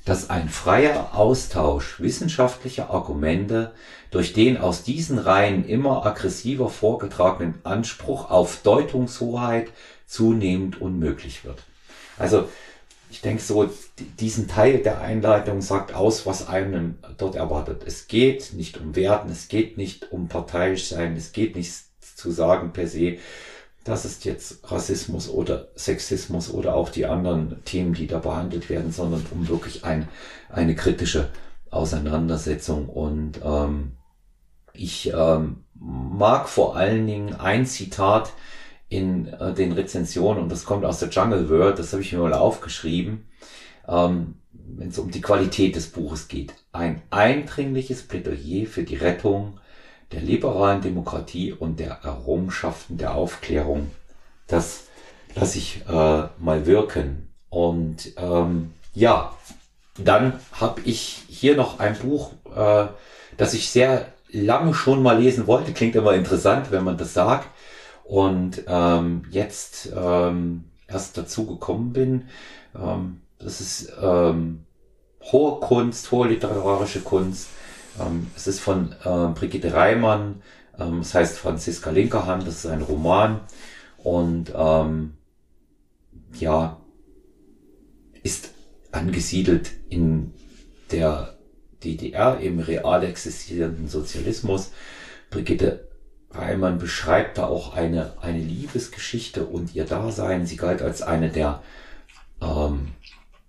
dass 0.07 0.31
ein 0.31 0.49
freier 0.49 1.11
Austausch 1.15 2.01
wissenschaftlicher 2.01 2.91
Argumente 2.91 3.73
durch 4.13 4.33
den 4.33 4.57
aus 4.57 4.85
diesen 4.85 5.19
Reihen 5.19 5.69
immer 5.69 6.07
aggressiver 6.07 6.71
vorgetragenen 6.71 7.57
Anspruch 7.65 8.31
auf 8.31 8.63
Deutungshoheit 8.63 9.69
zunehmend 10.07 10.81
unmöglich 10.81 11.45
wird. 11.45 11.65
Also 12.19 12.49
ich 13.11 13.21
denke 13.21 13.43
so, 13.43 13.69
diesen 14.21 14.47
Teil 14.47 14.79
der 14.79 15.01
Einleitung 15.01 15.61
sagt 15.61 15.93
aus, 15.93 16.25
was 16.25 16.49
einem 16.49 16.99
dort 17.19 17.35
erwartet. 17.35 17.83
Es 17.85 18.07
geht 18.07 18.53
nicht 18.53 18.79
um 18.79 18.95
Werten, 18.95 19.31
es 19.31 19.49
geht 19.49 19.77
nicht 19.77 20.13
um 20.13 20.29
parteiisch 20.29 20.87
sein, 20.87 21.17
es 21.17 21.33
geht 21.33 21.57
nicht 21.57 21.73
zu 22.17 22.31
sagen 22.31 22.73
per 22.73 22.87
se, 22.87 23.19
das 23.87 24.05
ist 24.05 24.25
jetzt 24.25 24.71
Rassismus 24.71 25.29
oder 25.29 25.69
Sexismus 25.77 26.51
oder 26.51 26.75
auch 26.75 26.89
die 26.91 27.07
anderen 27.07 27.65
Themen, 27.65 27.95
die 27.95 28.09
da 28.09 28.19
behandelt 28.19 28.69
werden, 28.69 28.91
sondern 28.91 29.25
um 29.31 29.49
wirklich 29.49 29.85
ein, 29.85 30.09
eine 30.49 30.75
kritische 30.75 31.29
Auseinandersetzung. 31.71 32.89
Und 32.89 33.41
ähm, 33.45 33.93
ich 34.73 35.13
ähm, 35.15 35.65
mag 35.75 36.49
vor 36.49 36.77
allen 36.77 37.07
Dingen 37.07 37.35
ein 37.35 37.65
Zitat 37.65 38.33
in 38.89 39.29
äh, 39.29 39.55
den 39.55 39.71
Rezensionen, 39.71 40.43
und 40.43 40.51
das 40.51 40.65
kommt 40.65 40.85
aus 40.85 40.99
der 40.99 41.11
Jungle 41.11 41.49
World, 41.49 41.79
das 41.79 41.93
habe 41.93 42.03
ich 42.03 42.13
mir 42.13 42.19
mal 42.19 42.35
aufgeschrieben, 42.35 43.29
ähm, 43.87 44.35
wenn 44.53 44.89
es 44.89 44.99
um 44.99 45.13
die 45.13 45.21
Qualität 45.21 45.77
des 45.77 45.89
Buches 45.89 46.27
geht. 46.27 46.55
Ein 46.73 47.03
eindringliches 47.11 48.03
Plädoyer 48.03 48.67
für 48.67 48.83
die 48.83 48.97
Rettung 48.97 49.61
der 50.13 50.21
liberalen 50.21 50.83
Demokratie 50.83 51.53
und 51.53 51.81
der 51.81 51.99
Errungenschaften 52.03 52.97
der 52.97 53.15
Aufklärung. 53.15 53.91
Das 54.47 54.85
lasse 55.35 55.59
ich 55.59 55.83
äh, 55.89 56.29
mal 56.39 56.67
wirken. 56.67 57.29
Und 57.51 58.13
ähm, 58.17 58.73
ja, 58.95 59.37
dann 59.99 60.41
habe 60.53 60.81
ich 60.83 61.25
hier 61.29 61.57
noch 61.57 61.81
ein 61.81 61.97
Buch, 61.99 62.33
äh, 62.55 62.87
das 63.37 63.55
ich 63.55 63.71
sehr 63.71 64.07
lange 64.31 64.75
schon 64.75 65.03
mal 65.03 65.21
lesen 65.21 65.47
wollte. 65.47 65.73
Klingt 65.73 65.97
immer 65.97 66.15
interessant, 66.15 66.71
wenn 66.71 66.85
man 66.85 66.99
das 66.99 67.15
sagt. 67.15 67.49
Und 68.05 68.63
ähm, 68.69 69.25
jetzt 69.31 69.91
ähm, 69.97 70.65
erst 70.87 71.19
dazu 71.19 71.47
gekommen 71.47 71.93
bin. 71.93 72.29
Ähm, 72.75 73.23
das 73.39 73.61
ist 73.61 73.93
ähm, 74.01 74.65
hohe 75.21 75.59
Kunst, 75.61 76.11
hohe 76.13 76.29
literarische 76.29 77.01
Kunst 77.01 77.49
ähm, 78.01 78.29
es 78.37 78.47
ist 78.47 78.61
von 78.61 78.93
äh, 79.05 79.29
Brigitte 79.39 79.73
Reimann, 79.73 80.43
ähm, 80.79 81.01
es 81.01 81.15
heißt 81.15 81.39
Franziska 81.39 81.91
Linkerhand, 81.91 82.47
das 82.47 82.65
ist 82.65 82.67
ein 82.67 82.83
Roman 82.83 83.41
und 83.99 84.53
ähm, 84.55 85.15
ja, 86.39 86.81
ist 88.23 88.51
angesiedelt 88.93 89.71
in 89.89 90.33
der 90.91 91.37
DDR, 91.85 92.39
im 92.41 92.59
real 92.59 93.05
existierenden 93.05 93.89
Sozialismus. 93.89 94.73
Brigitte 95.31 95.89
Reimann 96.31 96.79
beschreibt 96.79 97.39
da 97.39 97.47
auch 97.47 97.75
eine, 97.75 98.15
eine 98.21 98.41
Liebesgeschichte 98.41 99.47
und 99.47 99.75
ihr 99.75 99.85
Dasein. 99.85 100.47
Sie 100.47 100.57
galt 100.57 100.83
als 100.83 101.03
eine 101.03 101.31
der 101.31 101.63
ähm, 102.41 102.89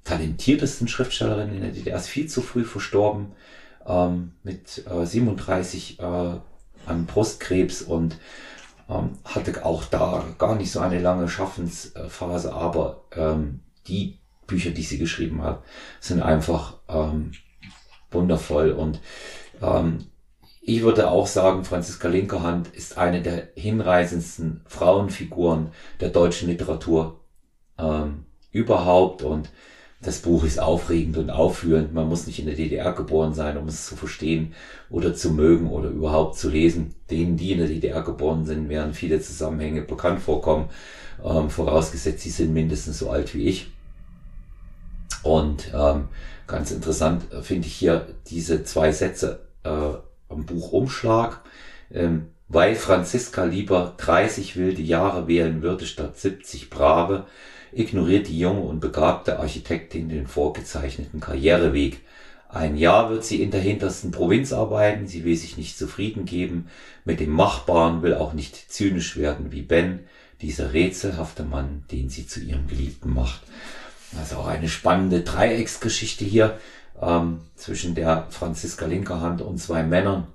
talentiertesten 0.04 0.88
Schriftstellerinnen 0.88 1.56
in 1.56 1.62
der 1.62 1.72
DDR, 1.72 1.98
ist 1.98 2.08
viel 2.08 2.28
zu 2.28 2.42
früh 2.42 2.64
verstorben 2.64 3.34
ähm, 3.88 4.34
mit 4.44 4.86
äh, 4.88 5.06
37 5.06 6.00
äh, 6.00 6.04
an 6.04 7.06
Brustkrebs 7.06 7.82
und 7.82 8.18
ähm, 8.90 9.18
hatte 9.26 9.66
auch 9.66 9.86
da 9.86 10.24
gar 10.38 10.56
nicht 10.56 10.72
so 10.72 10.80
eine 10.80 11.00
lange 11.00 11.28
Schaffensphase, 11.28 12.54
aber 12.54 13.06
ähm, 13.16 13.62
die 13.88 14.20
Bücher, 14.46 14.72
die 14.72 14.84
sie 14.84 14.98
geschrieben 14.98 15.44
hat, 15.44 15.64
sind 16.00 16.22
einfach 16.22 16.76
ähm, 16.88 17.32
wundervoll 18.12 18.72
und 18.72 19.00
ähm, 19.62 20.06
ich 20.62 20.82
würde 20.82 21.10
auch 21.10 21.28
sagen, 21.28 21.64
Franziska 21.64 22.10
Linkerhand 22.10 22.68
ist 22.68 22.98
eine 22.98 23.22
der 23.22 23.50
hinreißendsten 23.56 24.66
Frauenfiguren 24.68 25.72
der 26.02 26.10
deutschen 26.10 26.50
Literatur 26.50 27.22
ähm, 27.78 28.26
überhaupt 28.52 29.22
und 29.22 29.50
das 30.02 30.20
Buch 30.20 30.44
ist 30.44 30.60
aufregend 30.60 31.18
und 31.18 31.30
aufführend. 31.32 31.94
Man 31.94 32.08
muss 32.08 32.28
nicht 32.28 32.40
in 32.40 32.46
der 32.46 32.56
DDR 32.56 32.94
geboren 32.94 33.34
sein, 33.34 33.58
um 33.58 33.68
es 33.68 33.88
zu 33.88 33.96
verstehen 33.96 34.54
oder 34.90 35.16
zu 35.16 35.32
mögen 35.32 35.70
oder 35.70 35.90
überhaupt 35.90 36.38
zu 36.38 36.50
lesen. 36.50 36.94
Denen, 37.10 37.36
die 37.36 37.52
in 37.52 37.58
der 37.58 37.68
DDR 37.68 38.04
geboren 38.04 38.46
sind, 38.46 38.70
werden 38.70 38.94
viele 38.94 39.20
Zusammenhänge 39.20 39.82
bekannt 39.82 40.22
vorkommen, 40.22 40.70
ähm, 41.24 41.50
vorausgesetzt, 41.50 42.22
sie 42.22 42.30
sind 42.30 42.54
mindestens 42.54 43.00
so 43.00 43.10
alt 43.10 43.34
wie 43.34 43.48
ich. 43.48 43.72
Und 45.24 45.72
ähm, 45.74 46.10
ganz 46.46 46.72
interessant 46.72 47.24
finde 47.42 47.68
ich 47.68 47.74
hier 47.74 48.08
diese 48.28 48.64
zwei 48.64 48.92
Sätze 48.92 49.48
äh, 49.64 49.70
am 50.30 50.46
Buchumschlag. 50.46 51.42
Ähm, 51.92 52.28
weil 52.50 52.76
Franziska 52.76 53.44
lieber 53.44 53.96
30 53.98 54.56
wilde 54.56 54.82
Jahre 54.82 55.28
wählen 55.28 55.62
würde 55.62 55.86
statt 55.86 56.18
70 56.18 56.70
brave, 56.70 57.26
ignoriert 57.72 58.28
die 58.28 58.40
junge 58.40 58.62
und 58.62 58.80
begabte 58.80 59.40
Architektin 59.40 60.10
den 60.10 60.28
vorgezeichneten 60.28 61.20
Karriereweg. 61.20 62.02
Ein 62.50 62.78
Jahr 62.78 63.10
wird 63.10 63.26
sie 63.26 63.42
in 63.42 63.52
der 63.52 63.62
hintersten 63.62 64.12
Provinz 64.12 64.54
arbeiten, 64.54 65.08
sie 65.08 65.26
will 65.26 65.36
sich 65.36 65.58
nicht 65.58 65.78
zufrieden 65.78 66.26
geben 66.26 66.70
mit 67.04 67.20
dem 67.20 67.32
Machbaren, 67.32 68.02
will 68.02 68.16
auch 68.16 68.34
nicht 68.34 68.72
zynisch 68.72 69.18
werden 69.18 69.52
wie 69.52 69.62
Ben, 69.62 70.06
dieser 70.42 70.74
rätselhafte 70.74 71.44
Mann, 71.44 71.84
den 71.92 72.10
sie 72.10 72.28
zu 72.28 72.40
ihrem 72.40 72.68
Geliebten 72.68 73.14
macht. 73.14 73.42
Also 74.18 74.38
auch 74.38 74.48
eine 74.48 74.70
spannende 74.70 75.22
Dreiecksgeschichte 75.22 76.24
hier 76.24 76.58
ähm, 77.02 77.42
zwischen 77.56 77.96
der 77.96 78.28
Franziska 78.30 78.86
Linkerhand 78.86 79.42
und 79.42 79.58
zwei 79.58 79.84
Männern. 79.84 80.28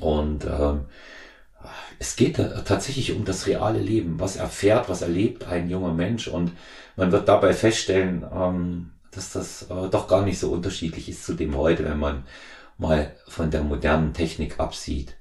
Und 0.00 0.44
ähm, 0.44 0.84
es 1.98 2.16
geht 2.16 2.36
tatsächlich 2.36 3.12
um 3.12 3.24
das 3.24 3.46
reale 3.46 3.80
Leben. 3.80 4.20
Was 4.20 4.36
erfährt, 4.36 4.88
was 4.88 5.02
erlebt 5.02 5.46
ein 5.48 5.68
junger 5.68 5.92
Mensch 5.92 6.28
und 6.28 6.52
man 6.96 7.12
wird 7.12 7.28
dabei 7.28 7.52
feststellen, 7.52 8.24
ähm, 8.32 8.92
dass 9.10 9.32
das 9.32 9.62
äh, 9.62 9.88
doch 9.90 10.06
gar 10.06 10.22
nicht 10.22 10.38
so 10.38 10.50
unterschiedlich 10.52 11.08
ist 11.08 11.24
zu 11.24 11.34
dem 11.34 11.56
heute, 11.56 11.84
wenn 11.84 11.98
man 11.98 12.24
mal 12.76 13.14
von 13.26 13.50
der 13.50 13.62
modernen 13.62 14.14
Technik 14.14 14.60
absieht. 14.60 15.16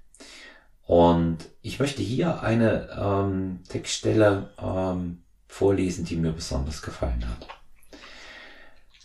Und 0.86 1.40
ich 1.62 1.80
möchte 1.80 2.02
hier 2.02 2.44
eine 2.44 2.90
ähm, 2.98 3.60
Textstelle 3.68 4.52
ähm, 4.62 5.24
vorlesen, 5.48 6.06
die 6.06 6.16
mir 6.16 6.32
besonders 6.32 6.82
gefallen 6.82 7.26
hat. 7.28 7.48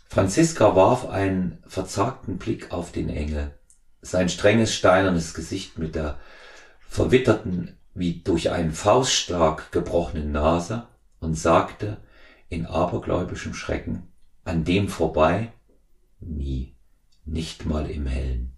Franziska 0.08 0.76
warf 0.76 1.08
einen 1.08 1.62
verzagten 1.66 2.36
Blick 2.36 2.70
auf 2.70 2.92
den 2.92 3.08
Engel. 3.08 3.54
Sein 4.02 4.28
strenges, 4.28 4.74
steinernes 4.74 5.32
Gesicht 5.32 5.78
mit 5.78 5.94
der 5.94 6.18
verwitterten 6.92 7.78
wie 7.94 8.20
durch 8.20 8.50
einen 8.50 8.72
Faustschlag 8.72 9.72
gebrochene 9.72 10.26
Nase 10.26 10.86
und 11.20 11.34
sagte 11.34 11.96
in 12.50 12.66
abergläubischem 12.66 13.54
Schrecken, 13.54 14.08
an 14.44 14.64
dem 14.64 14.88
vorbei? 14.88 15.52
Nie, 16.20 16.74
nicht 17.24 17.64
mal 17.64 17.90
im 17.90 18.06
Hellen. 18.06 18.52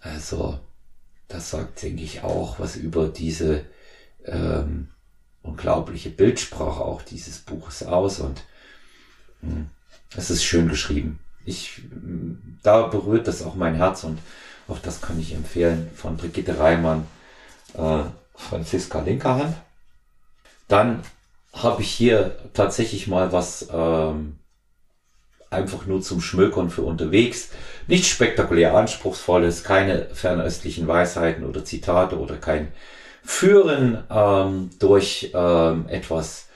Also, 0.00 0.58
das 1.28 1.50
sagt, 1.50 1.82
denke 1.82 2.02
ich, 2.02 2.22
auch 2.22 2.58
was 2.58 2.76
über 2.76 3.08
diese 3.08 3.66
ähm, 4.24 4.88
unglaubliche 5.42 6.08
Bildsprache 6.08 6.80
auch 6.82 7.02
dieses 7.02 7.40
Buches 7.40 7.82
aus 7.82 8.20
und 8.20 8.42
mh, 9.42 9.52
hm, 9.52 9.70
es 10.16 10.30
ist 10.30 10.44
schön 10.44 10.68
geschrieben. 10.68 11.18
Ich, 11.44 11.82
hm, 11.90 12.58
da 12.62 12.86
berührt 12.86 13.28
das 13.28 13.42
auch 13.42 13.54
mein 13.54 13.74
Herz 13.74 14.02
und 14.02 14.18
auch 14.70 14.78
das 14.78 15.00
kann 15.00 15.18
ich 15.20 15.34
empfehlen 15.34 15.90
von 15.94 16.16
Brigitte 16.16 16.58
Reimann, 16.58 17.06
äh, 17.74 18.02
Franziska 18.34 19.00
Linkerhand. 19.00 19.56
Dann 20.68 21.02
habe 21.52 21.82
ich 21.82 21.90
hier 21.90 22.36
tatsächlich 22.54 23.08
mal 23.08 23.32
was 23.32 23.68
ähm, 23.72 24.38
einfach 25.50 25.86
nur 25.86 26.00
zum 26.00 26.20
Schmökern 26.20 26.70
für 26.70 26.82
unterwegs. 26.82 27.50
Nicht 27.88 28.06
spektakulär 28.06 28.74
anspruchsvolles, 28.76 29.64
keine 29.64 30.06
fernöstlichen 30.14 30.86
Weisheiten 30.86 31.44
oder 31.44 31.64
Zitate 31.64 32.18
oder 32.18 32.36
kein 32.36 32.68
Führen 33.24 34.04
ähm, 34.08 34.70
durch 34.78 35.32
ähm, 35.34 35.86
etwas 35.88 36.48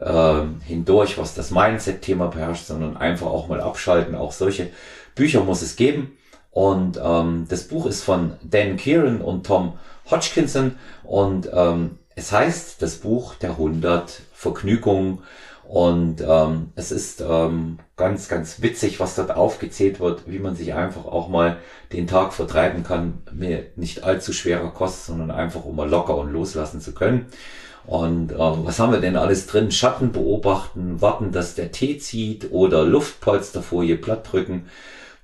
ähm, 0.00 0.60
hindurch, 0.64 1.16
was 1.16 1.34
das 1.34 1.50
Mindset-Thema 1.50 2.28
beherrscht, 2.28 2.66
sondern 2.66 2.96
einfach 2.96 3.28
auch 3.28 3.48
mal 3.48 3.60
abschalten. 3.60 4.14
Auch 4.14 4.32
solche 4.32 4.70
Bücher 5.14 5.42
muss 5.42 5.62
es 5.62 5.76
geben. 5.76 6.16
Und 6.52 7.00
ähm, 7.02 7.46
das 7.48 7.64
Buch 7.64 7.86
ist 7.86 8.04
von 8.04 8.34
Dan 8.42 8.76
Kieran 8.76 9.20
und 9.20 9.46
Tom 9.46 9.78
Hodgkinson 10.10 10.76
und 11.02 11.48
ähm, 11.52 11.98
es 12.14 12.30
heißt 12.30 12.82
das 12.82 12.96
Buch 12.96 13.34
der 13.36 13.50
100 13.52 14.20
Vergnügungen 14.34 15.20
und 15.64 16.20
ähm, 16.20 16.72
es 16.74 16.92
ist 16.92 17.22
ähm, 17.26 17.78
ganz, 17.96 18.28
ganz 18.28 18.60
witzig, 18.60 19.00
was 19.00 19.14
dort 19.14 19.30
aufgezählt 19.34 20.00
wird, 20.00 20.24
wie 20.26 20.38
man 20.38 20.54
sich 20.54 20.74
einfach 20.74 21.06
auch 21.06 21.28
mal 21.28 21.56
den 21.94 22.06
Tag 22.06 22.34
vertreiben 22.34 22.84
kann, 22.84 23.22
mir 23.32 23.64
nicht 23.76 24.04
allzu 24.04 24.34
schwerer 24.34 24.68
Kost, 24.68 25.06
sondern 25.06 25.30
einfach 25.30 25.64
um 25.64 25.74
mal 25.74 25.88
locker 25.88 26.18
und 26.18 26.30
loslassen 26.30 26.82
zu 26.82 26.92
können. 26.92 27.26
Und 27.86 28.32
äh, 28.32 28.36
was 28.36 28.78
haben 28.78 28.92
wir 28.92 29.00
denn 29.00 29.16
alles 29.16 29.46
drin? 29.46 29.70
Schatten 29.70 30.12
beobachten, 30.12 31.00
warten, 31.00 31.32
dass 31.32 31.54
der 31.54 31.72
Tee 31.72 31.96
zieht 31.96 32.52
oder 32.52 32.84
Luftpolsterfolie 32.84 33.96
platt 33.96 34.30
drücken, 34.30 34.66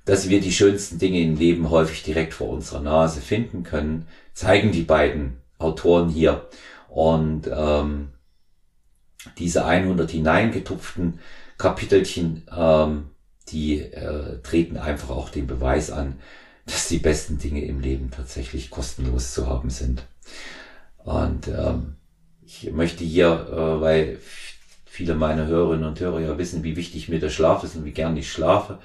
dass 0.09 0.27
wir 0.27 0.41
die 0.41 0.51
schönsten 0.51 0.97
Dinge 0.97 1.21
im 1.21 1.35
Leben 1.35 1.69
häufig 1.69 2.01
direkt 2.01 2.33
vor 2.33 2.49
unserer 2.49 2.81
Nase 2.81 3.21
finden 3.21 3.61
können, 3.61 4.07
zeigen 4.33 4.71
die 4.71 4.81
beiden 4.81 5.37
Autoren 5.59 6.09
hier. 6.09 6.47
Und 6.87 7.47
ähm, 7.53 8.09
diese 9.37 9.65
100 9.65 10.09
hineingetupften 10.09 11.19
Kapitelchen, 11.59 12.47
ähm, 12.51 13.11
die 13.49 13.81
äh, 13.81 14.41
treten 14.41 14.77
einfach 14.77 15.11
auch 15.11 15.29
den 15.29 15.45
Beweis 15.45 15.91
an, 15.91 16.19
dass 16.65 16.87
die 16.87 16.97
besten 16.97 17.37
Dinge 17.37 17.63
im 17.63 17.79
Leben 17.79 18.09
tatsächlich 18.09 18.71
kostenlos 18.71 19.35
zu 19.35 19.45
haben 19.45 19.69
sind. 19.69 20.07
Und 21.03 21.49
ähm, 21.49 21.97
ich 22.43 22.71
möchte 22.71 23.03
hier, 23.03 23.47
äh, 23.51 23.81
weil 23.81 24.17
viele 24.85 25.13
meiner 25.13 25.45
Hörerinnen 25.45 25.87
und 25.87 25.99
Hörer 25.99 26.19
ja 26.19 26.35
wissen, 26.39 26.63
wie 26.63 26.75
wichtig 26.75 27.09
mir 27.09 27.19
der 27.19 27.29
Schlaf 27.29 27.63
ist 27.63 27.75
und 27.75 27.85
wie 27.85 27.91
gern 27.91 28.17
ich 28.17 28.31
schlafe, 28.31 28.79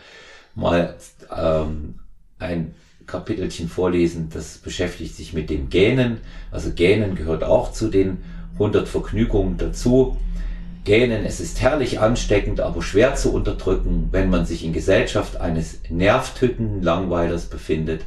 mal 0.54 0.96
ähm, 1.34 1.96
ein 2.38 2.74
Kapitelchen 3.06 3.68
vorlesen, 3.68 4.30
das 4.32 4.58
beschäftigt 4.58 5.14
sich 5.14 5.32
mit 5.32 5.50
dem 5.50 5.68
Gähnen. 5.68 6.18
Also 6.50 6.72
Gähnen 6.72 7.14
gehört 7.14 7.44
auch 7.44 7.72
zu 7.72 7.88
den 7.88 8.18
100 8.54 8.88
Vergnügungen 8.88 9.58
dazu. 9.58 10.16
Gähnen, 10.84 11.24
es 11.24 11.40
ist 11.40 11.60
herrlich 11.62 12.00
ansteckend, 12.00 12.60
aber 12.60 12.82
schwer 12.82 13.14
zu 13.14 13.32
unterdrücken, 13.32 14.08
wenn 14.12 14.28
man 14.28 14.44
sich 14.44 14.64
in 14.64 14.72
Gesellschaft 14.72 15.40
eines 15.40 15.80
Nervtüten-Langweilers 15.88 17.46
befindet. 17.46 18.02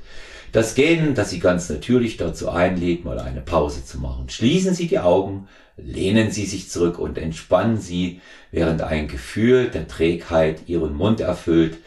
Das 0.51 0.75
Gähnen, 0.75 1.13
das 1.13 1.31
Sie 1.31 1.39
ganz 1.39 1.69
natürlich 1.69 2.17
dazu 2.17 2.49
einlädt, 2.49 3.03
mal 3.03 3.19
eine 3.19 3.41
Pause 3.41 3.83
zu 3.83 3.99
machen. 3.99 4.29
Schließen 4.29 4.73
Sie 4.73 4.87
die 4.87 4.99
Augen, 4.99 5.47
lehnen 5.75 6.31
Sie 6.31 6.45
sich 6.45 6.69
zurück 6.69 6.99
und 6.99 7.17
entspannen 7.17 7.77
Sie, 7.77 8.21
während 8.51 8.81
ein 8.81 9.07
Gefühl 9.07 9.69
der 9.69 9.87
Trägheit 9.87 10.67
Ihren 10.67 10.93
Mund 10.93 11.19
erfüllt. 11.19 11.77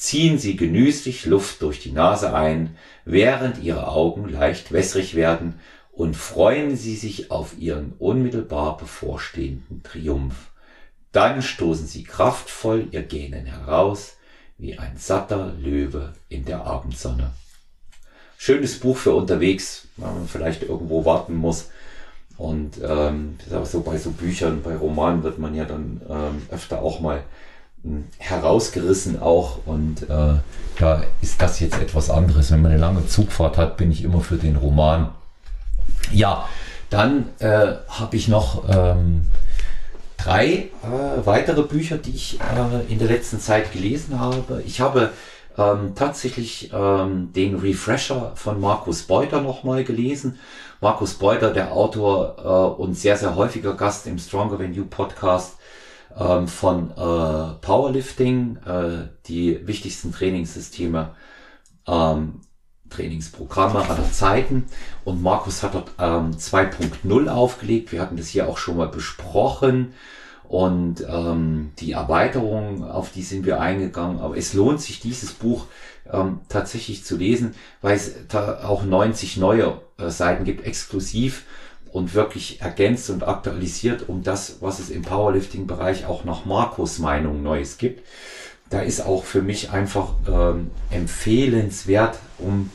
Ziehen 0.00 0.38
Sie 0.38 0.56
genüsslich 0.56 1.26
Luft 1.26 1.60
durch 1.60 1.78
die 1.78 1.92
Nase 1.92 2.32
ein, 2.32 2.74
während 3.04 3.58
Ihre 3.62 3.86
Augen 3.86 4.30
leicht 4.30 4.72
wässrig 4.72 5.14
werden 5.14 5.60
und 5.92 6.16
freuen 6.16 6.74
Sie 6.74 6.96
sich 6.96 7.30
auf 7.30 7.58
Ihren 7.58 7.92
unmittelbar 7.98 8.78
bevorstehenden 8.78 9.82
Triumph. 9.82 10.52
Dann 11.12 11.42
stoßen 11.42 11.86
Sie 11.86 12.02
kraftvoll 12.02 12.88
Ihr 12.92 13.02
Gähnen 13.02 13.44
heraus, 13.44 14.16
wie 14.56 14.78
ein 14.78 14.96
satter 14.96 15.52
Löwe 15.60 16.14
in 16.30 16.46
der 16.46 16.64
Abendsonne. 16.64 17.32
Schönes 18.38 18.80
Buch 18.80 18.96
für 18.96 19.12
unterwegs, 19.12 19.86
wenn 19.98 20.14
man 20.14 20.28
vielleicht 20.28 20.62
irgendwo 20.62 21.04
warten 21.04 21.34
muss. 21.34 21.68
Und 22.38 22.80
ähm, 22.82 23.36
so 23.64 23.82
bei 23.82 23.98
so 23.98 24.12
Büchern, 24.12 24.62
bei 24.62 24.76
Romanen 24.76 25.24
wird 25.24 25.38
man 25.38 25.54
ja 25.54 25.66
dann 25.66 26.00
ähm, 26.08 26.42
öfter 26.50 26.80
auch 26.80 27.00
mal 27.00 27.22
herausgerissen 28.18 29.20
auch 29.22 29.58
und 29.66 30.02
äh, 30.02 30.34
da 30.78 31.02
ist 31.22 31.40
das 31.40 31.60
jetzt 31.60 31.80
etwas 31.80 32.10
anderes. 32.10 32.50
Wenn 32.50 32.62
man 32.62 32.72
eine 32.72 32.80
lange 32.80 33.06
Zugfahrt 33.06 33.56
hat, 33.56 33.76
bin 33.76 33.90
ich 33.90 34.04
immer 34.04 34.20
für 34.20 34.36
den 34.36 34.56
Roman 34.56 35.10
ja, 36.12 36.48
dann 36.88 37.28
äh, 37.38 37.74
habe 37.88 38.16
ich 38.16 38.28
noch 38.28 38.64
ähm, 38.68 39.26
drei 40.16 40.46
äh, 40.82 41.24
weitere 41.24 41.62
Bücher, 41.62 41.98
die 41.98 42.10
ich 42.10 42.40
äh, 42.40 42.92
in 42.92 42.98
der 42.98 43.08
letzten 43.08 43.40
Zeit 43.40 43.72
gelesen 43.72 44.18
habe. 44.18 44.62
Ich 44.66 44.80
habe 44.80 45.10
ähm, 45.56 45.92
tatsächlich 45.94 46.70
ähm, 46.72 47.32
den 47.32 47.56
Refresher 47.56 48.32
von 48.34 48.60
Markus 48.60 49.02
Beuter 49.02 49.40
nochmal 49.40 49.84
gelesen. 49.84 50.38
Markus 50.80 51.14
Beuter, 51.14 51.52
der 51.52 51.72
Autor 51.72 52.36
äh, 52.78 52.82
und 52.82 52.94
sehr, 52.94 53.16
sehr 53.16 53.36
häufiger 53.36 53.74
Gast 53.74 54.06
im 54.06 54.18
Stronger 54.18 54.58
Than 54.58 54.74
You 54.74 54.84
Podcast 54.84 55.58
ähm, 56.18 56.48
von 56.48 56.90
äh, 56.90 57.54
Powerlifting, 57.60 58.56
äh, 58.66 59.08
die 59.26 59.66
wichtigsten 59.66 60.12
Trainingssysteme 60.12 61.14
ähm, 61.86 62.40
Trainingsprogramme 62.90 63.88
aller 63.88 64.10
Zeiten. 64.12 64.66
Und 65.04 65.22
Markus 65.22 65.62
hat 65.62 65.74
dort 65.74 65.92
ähm, 65.98 66.32
2.0 66.32 67.28
aufgelegt. 67.28 67.92
Wir 67.92 68.00
hatten 68.00 68.16
das 68.16 68.28
hier 68.28 68.48
auch 68.48 68.58
schon 68.58 68.76
mal 68.76 68.88
besprochen. 68.88 69.94
Und 70.48 71.06
ähm, 71.08 71.70
die 71.78 71.92
Erweiterung, 71.92 72.84
auf 72.84 73.12
die 73.12 73.22
sind 73.22 73.46
wir 73.46 73.60
eingegangen. 73.60 74.18
Aber 74.18 74.36
es 74.36 74.52
lohnt 74.52 74.80
sich, 74.80 75.00
dieses 75.00 75.32
Buch 75.32 75.66
ähm, 76.12 76.40
tatsächlich 76.48 77.04
zu 77.04 77.16
lesen, 77.16 77.54
weil 77.80 77.94
es 77.94 78.26
da 78.26 78.64
auch 78.64 78.82
90 78.82 79.36
neue 79.36 79.80
äh, 79.96 80.10
Seiten 80.10 80.44
gibt, 80.44 80.66
exklusiv 80.66 81.44
und 81.92 82.14
wirklich 82.14 82.60
ergänzt 82.60 83.10
und 83.10 83.26
aktualisiert 83.26 84.08
um 84.08 84.22
das, 84.22 84.58
was 84.60 84.78
es 84.78 84.90
im 84.90 85.02
Powerlifting-Bereich 85.02 86.06
auch 86.06 86.24
nach 86.24 86.44
Markus 86.44 86.98
Meinung 86.98 87.42
Neues 87.42 87.78
gibt. 87.78 88.06
Da 88.68 88.80
ist 88.80 89.00
auch 89.04 89.24
für 89.24 89.42
mich 89.42 89.70
einfach 89.70 90.14
ähm, 90.28 90.70
empfehlenswert, 90.90 92.18
um 92.38 92.70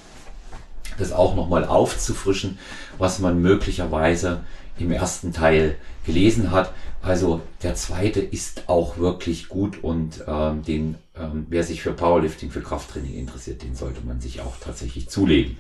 das 0.98 1.12
auch 1.12 1.36
nochmal 1.36 1.66
aufzufrischen, 1.66 2.58
was 2.98 3.20
man 3.20 3.42
möglicherweise 3.42 4.42
im 4.78 4.92
ersten 4.92 5.32
Teil 5.32 5.76
gelesen 6.06 6.52
hat. 6.52 6.74
Also 7.02 7.42
der 7.64 7.76
zweite 7.76 8.20
ist 8.20 8.68
auch 8.68 8.98
wirklich 8.98 9.48
gut 9.48 9.84
und 9.84 10.24
ähm, 10.28 10.64
den, 10.64 10.96
ähm, 11.16 11.46
wer 11.50 11.64
sich 11.64 11.82
für 11.82 11.94
Powerlifting, 11.94 12.52
für 12.52 12.62
Krafttraining 12.62 13.14
interessiert, 13.14 13.64
den 13.64 13.76
sollte 13.76 14.02
man 14.06 14.20
sich 14.20 14.42
auch 14.42 14.56
tatsächlich 14.60 15.08
zulegen. 15.08 15.58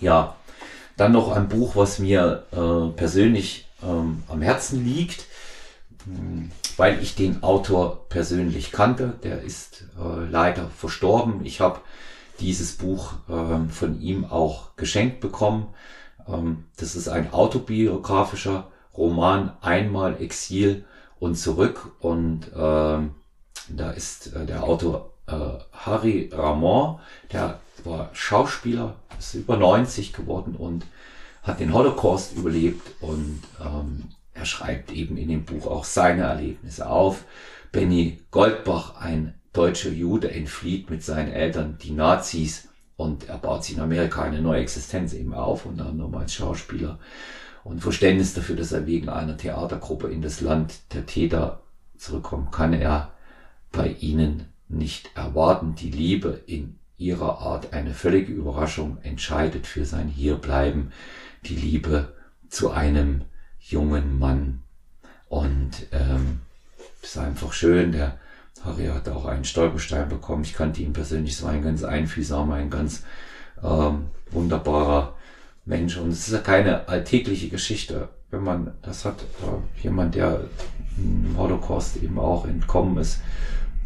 Ja, 0.00 0.36
dann 0.98 1.12
noch 1.12 1.30
ein 1.32 1.48
Buch, 1.48 1.76
was 1.76 1.98
mir 1.98 2.44
äh, 2.52 2.94
persönlich 2.94 3.66
ähm, 3.82 4.24
am 4.28 4.42
Herzen 4.42 4.84
liegt, 4.84 5.26
hm, 6.04 6.50
weil 6.76 7.02
ich 7.02 7.14
den 7.14 7.42
Autor 7.42 8.08
persönlich 8.08 8.72
kannte. 8.72 9.14
Der 9.22 9.40
ist 9.42 9.84
äh, 9.96 10.28
leider 10.28 10.68
verstorben. 10.68 11.46
Ich 11.46 11.60
habe 11.60 11.80
dieses 12.40 12.76
Buch 12.76 13.14
ähm, 13.30 13.70
von 13.70 14.00
ihm 14.00 14.24
auch 14.24 14.76
geschenkt 14.76 15.20
bekommen. 15.20 15.68
Ähm, 16.26 16.64
das 16.76 16.96
ist 16.96 17.08
ein 17.08 17.32
autobiografischer 17.32 18.66
Roman, 18.96 19.52
einmal 19.60 20.20
Exil 20.20 20.84
und 21.20 21.36
zurück. 21.36 21.92
Und 22.00 22.50
ähm, 22.56 23.14
da 23.68 23.90
ist 23.92 24.34
äh, 24.34 24.46
der 24.46 24.64
Autor 24.64 25.12
äh, 25.28 25.58
Harry 25.72 26.28
Ramon, 26.32 26.98
der 27.32 27.60
war 27.86 28.10
Schauspieler, 28.12 28.96
ist 29.18 29.34
über 29.34 29.56
90 29.56 30.12
geworden 30.12 30.54
und 30.56 30.86
hat 31.42 31.60
den 31.60 31.72
Holocaust 31.72 32.36
überlebt 32.36 32.82
und 33.00 33.42
ähm, 33.64 34.04
er 34.34 34.44
schreibt 34.44 34.92
eben 34.92 35.16
in 35.16 35.28
dem 35.28 35.44
Buch 35.44 35.66
auch 35.66 35.84
seine 35.84 36.22
Erlebnisse 36.22 36.88
auf. 36.88 37.24
Benny 37.72 38.20
Goldbach, 38.30 38.96
ein 39.00 39.34
deutscher 39.52 39.90
Jude 39.90 40.30
entflieht 40.30 40.90
mit 40.90 41.02
seinen 41.02 41.32
Eltern 41.32 41.78
die 41.82 41.90
Nazis 41.90 42.68
und 42.96 43.28
er 43.28 43.38
baut 43.38 43.64
sich 43.64 43.76
in 43.76 43.82
Amerika 43.82 44.22
eine 44.22 44.40
neue 44.40 44.60
Existenz 44.60 45.12
eben 45.12 45.34
auf, 45.34 45.66
unter 45.66 45.86
anderem 45.86 46.14
als 46.14 46.34
Schauspieler. 46.34 46.98
Und 47.64 47.80
Verständnis 47.80 48.34
dafür, 48.34 48.56
dass 48.56 48.72
er 48.72 48.86
wegen 48.86 49.08
einer 49.08 49.36
Theatergruppe 49.36 50.08
in 50.08 50.22
das 50.22 50.40
Land 50.40 50.74
der 50.94 51.06
Täter 51.06 51.62
zurückkommt, 51.96 52.52
kann 52.52 52.72
er 52.72 53.12
bei 53.72 53.88
ihnen 54.00 54.46
nicht 54.68 55.10
erwarten. 55.14 55.74
Die 55.74 55.90
Liebe 55.90 56.40
in 56.46 56.77
ihrer 56.98 57.38
Art 57.40 57.72
eine 57.72 57.94
völlige 57.94 58.32
Überraschung 58.32 58.98
entscheidet 59.02 59.66
für 59.66 59.84
sein 59.84 60.08
Hierbleiben. 60.08 60.92
Die 61.44 61.54
Liebe 61.54 62.12
zu 62.48 62.70
einem 62.70 63.22
jungen 63.60 64.18
Mann. 64.18 64.62
Und 65.28 65.86
ähm, 65.92 66.40
ist 67.02 67.16
einfach 67.16 67.52
schön. 67.52 67.92
Der 67.92 68.18
Harry 68.64 68.86
hat 68.86 69.08
auch 69.08 69.26
einen 69.26 69.44
Stolperstein 69.44 70.08
bekommen. 70.08 70.42
Ich 70.42 70.54
kannte 70.54 70.82
ihn 70.82 70.92
persönlich, 70.92 71.36
so 71.36 71.46
ein 71.46 71.62
ganz 71.62 71.84
einfühlsamer, 71.84 72.54
ein 72.54 72.70
ganz 72.70 73.04
ähm, 73.62 74.06
wunderbarer 74.30 75.14
Mensch. 75.64 75.96
Und 75.98 76.08
es 76.08 76.26
ist 76.26 76.32
ja 76.32 76.40
keine 76.40 76.88
alltägliche 76.88 77.48
Geschichte, 77.48 78.08
wenn 78.30 78.42
man 78.42 78.74
das 78.82 79.04
hat. 79.04 79.22
Äh, 79.42 79.82
jemand, 79.84 80.16
der 80.16 80.40
im 80.96 81.36
Holocaust 81.38 81.96
eben 82.02 82.18
auch 82.18 82.44
entkommen 82.44 82.98
ist 82.98 83.20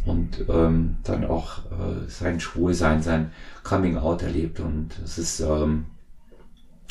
und 0.05 0.49
ähm, 0.49 0.99
dann 1.05 1.25
auch 1.25 1.59
äh, 1.59 2.09
sein 2.09 2.41
Schwulsein, 2.41 3.03
sein 3.03 3.33
Coming 3.63 3.97
Out 3.97 4.23
erlebt. 4.23 4.61
Und 4.61 4.91
es 5.05 5.19
ist 5.19 5.41
ähm, 5.41 5.87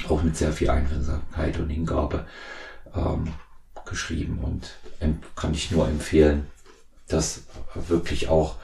auch 0.07 0.23
mit 0.23 0.37
sehr 0.37 0.53
viel 0.53 0.69
Einfühlsamkeit 0.69 1.59
und 1.59 1.69
Hingabe 1.69 2.25
ähm, 2.95 3.27
geschrieben 3.85 4.39
und 4.41 4.71
kann 5.35 5.53
ich 5.53 5.71
nur 5.71 5.87
empfehlen, 5.87 6.47
das 7.07 7.43
wirklich 7.87 8.29
auch 8.29 8.55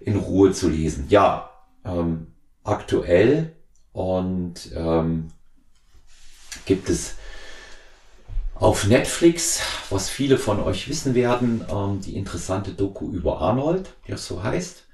in 0.00 0.16
Ruhe 0.16 0.52
zu 0.52 0.68
lesen. 0.68 1.06
Ja, 1.08 1.50
ähm, 1.84 2.26
aktuell 2.64 3.52
und 3.92 4.72
ähm, 4.74 5.28
gibt 6.66 6.90
es 6.90 7.16
auf 8.62 8.86
Netflix, 8.86 9.60
was 9.90 10.08
viele 10.08 10.38
von 10.38 10.60
euch 10.60 10.88
wissen 10.88 11.16
werden, 11.16 11.64
ähm, 11.68 12.00
die 12.00 12.16
interessante 12.16 12.70
Doku 12.70 13.10
über 13.10 13.40
Arnold, 13.40 13.90
auch 14.08 14.16
so 14.16 14.44
heißt. 14.44 14.84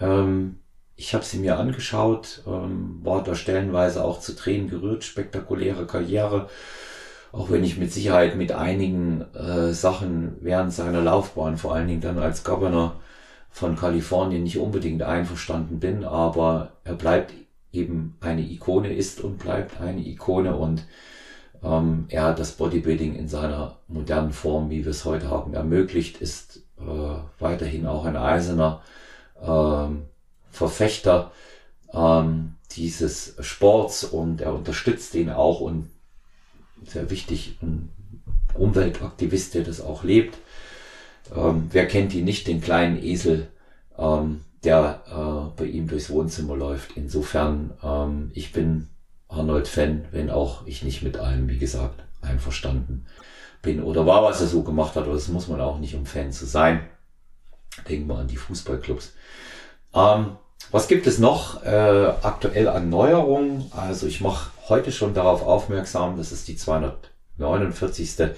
Ähm, 0.00 0.58
ich 0.96 1.14
habe 1.14 1.24
sie 1.24 1.38
mir 1.38 1.58
angeschaut, 1.58 2.42
ähm, 2.44 2.98
war 3.04 3.22
da 3.22 3.36
stellenweise 3.36 4.04
auch 4.04 4.18
zu 4.18 4.34
Tränen 4.34 4.68
gerührt, 4.68 5.04
spektakuläre 5.04 5.86
Karriere, 5.86 6.48
auch 7.30 7.50
wenn 7.50 7.62
ich 7.62 7.76
mit 7.76 7.92
Sicherheit 7.92 8.34
mit 8.34 8.50
einigen 8.50 9.32
äh, 9.32 9.72
Sachen 9.72 10.36
während 10.40 10.72
seiner 10.72 11.00
Laufbahn, 11.00 11.56
vor 11.56 11.76
allen 11.76 11.86
Dingen 11.86 12.00
dann 12.00 12.18
als 12.18 12.42
Governor 12.42 12.96
von 13.48 13.76
Kalifornien, 13.76 14.42
nicht 14.42 14.58
unbedingt 14.58 15.04
einverstanden 15.04 15.78
bin, 15.78 16.02
aber 16.02 16.72
er 16.82 16.94
bleibt 16.94 17.32
eben 17.72 18.16
eine 18.20 18.42
Ikone, 18.42 18.92
ist 18.92 19.20
und 19.20 19.38
bleibt 19.38 19.80
eine 19.80 20.00
Ikone 20.00 20.56
und 20.56 20.84
ähm, 21.62 22.06
er 22.08 22.24
hat 22.24 22.38
das 22.38 22.52
Bodybuilding 22.52 23.14
in 23.14 23.28
seiner 23.28 23.78
modernen 23.88 24.32
Form, 24.32 24.70
wie 24.70 24.84
wir 24.84 24.90
es 24.90 25.04
heute 25.04 25.30
haben, 25.30 25.54
ermöglicht, 25.54 26.20
ist 26.20 26.62
äh, 26.78 26.82
weiterhin 27.38 27.86
auch 27.86 28.04
ein 28.04 28.16
eiserner 28.16 28.82
ähm, 29.42 30.04
Verfechter 30.50 31.32
ähm, 31.92 32.54
dieses 32.72 33.36
Sports 33.40 34.04
und 34.04 34.40
er 34.40 34.54
unterstützt 34.54 35.14
ihn 35.14 35.30
auch 35.30 35.60
und 35.60 35.90
sehr 36.84 37.10
wichtig, 37.10 37.58
ein 37.62 37.90
Umweltaktivist, 38.54 39.54
der 39.54 39.64
das 39.64 39.80
auch 39.80 40.04
lebt. 40.04 40.38
Ähm, 41.34 41.68
wer 41.70 41.86
kennt 41.86 42.14
ihn 42.14 42.24
nicht, 42.24 42.46
den 42.46 42.60
kleinen 42.60 43.02
Esel, 43.02 43.48
ähm, 43.98 44.42
der 44.64 45.02
äh, 45.06 45.58
bei 45.58 45.66
ihm 45.66 45.88
durchs 45.88 46.10
Wohnzimmer 46.10 46.56
läuft. 46.56 46.96
Insofern, 46.96 47.72
ähm, 47.82 48.30
ich 48.34 48.52
bin 48.52 48.88
Arnold-Fan, 49.28 50.06
wenn 50.10 50.30
auch 50.30 50.66
ich 50.66 50.82
nicht 50.82 51.02
mit 51.02 51.16
allem, 51.18 51.48
wie 51.48 51.58
gesagt, 51.58 52.02
einverstanden 52.20 53.06
bin 53.62 53.82
oder 53.82 54.06
war, 54.06 54.22
was 54.22 54.40
er 54.40 54.46
so 54.46 54.62
gemacht 54.62 54.96
hat. 54.96 55.04
Aber 55.04 55.14
das 55.14 55.28
muss 55.28 55.48
man 55.48 55.60
auch 55.60 55.78
nicht, 55.78 55.94
um 55.94 56.06
Fan 56.06 56.32
zu 56.32 56.46
sein. 56.46 56.80
Denken 57.88 58.08
wir 58.08 58.18
an 58.18 58.28
die 58.28 58.36
Fußballclubs. 58.36 59.14
Ähm, 59.94 60.36
was 60.70 60.88
gibt 60.88 61.06
es 61.06 61.18
noch 61.18 61.62
äh, 61.62 62.12
aktuell 62.22 62.68
an 62.68 62.88
Neuerungen? 62.88 63.70
Also 63.74 64.06
ich 64.06 64.20
mache 64.20 64.50
heute 64.68 64.92
schon 64.92 65.14
darauf 65.14 65.42
aufmerksam, 65.42 66.16
das 66.16 66.32
ist 66.32 66.48
die 66.48 66.56
249. 66.56 68.30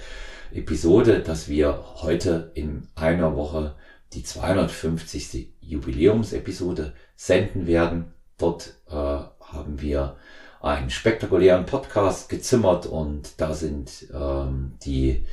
Episode, 0.53 1.19
dass 1.19 1.47
wir 1.47 1.83
heute 2.01 2.51
in 2.55 2.87
einer 2.95 3.35
Woche 3.35 3.75
die 4.13 4.23
250. 4.23 5.53
Jubiläumsepisode 5.61 6.93
senden 7.15 7.67
werden. 7.67 8.13
Dort 8.37 8.75
äh, 8.89 8.93
haben 8.93 9.81
wir 9.81 10.17
einen 10.61 10.89
spektakulären 10.89 11.65
Podcast 11.65 12.29
gezimmert 12.29 12.85
und 12.85 13.39
da 13.41 13.53
sind 13.53 14.07
ähm, 14.13 14.73
die 14.83 15.25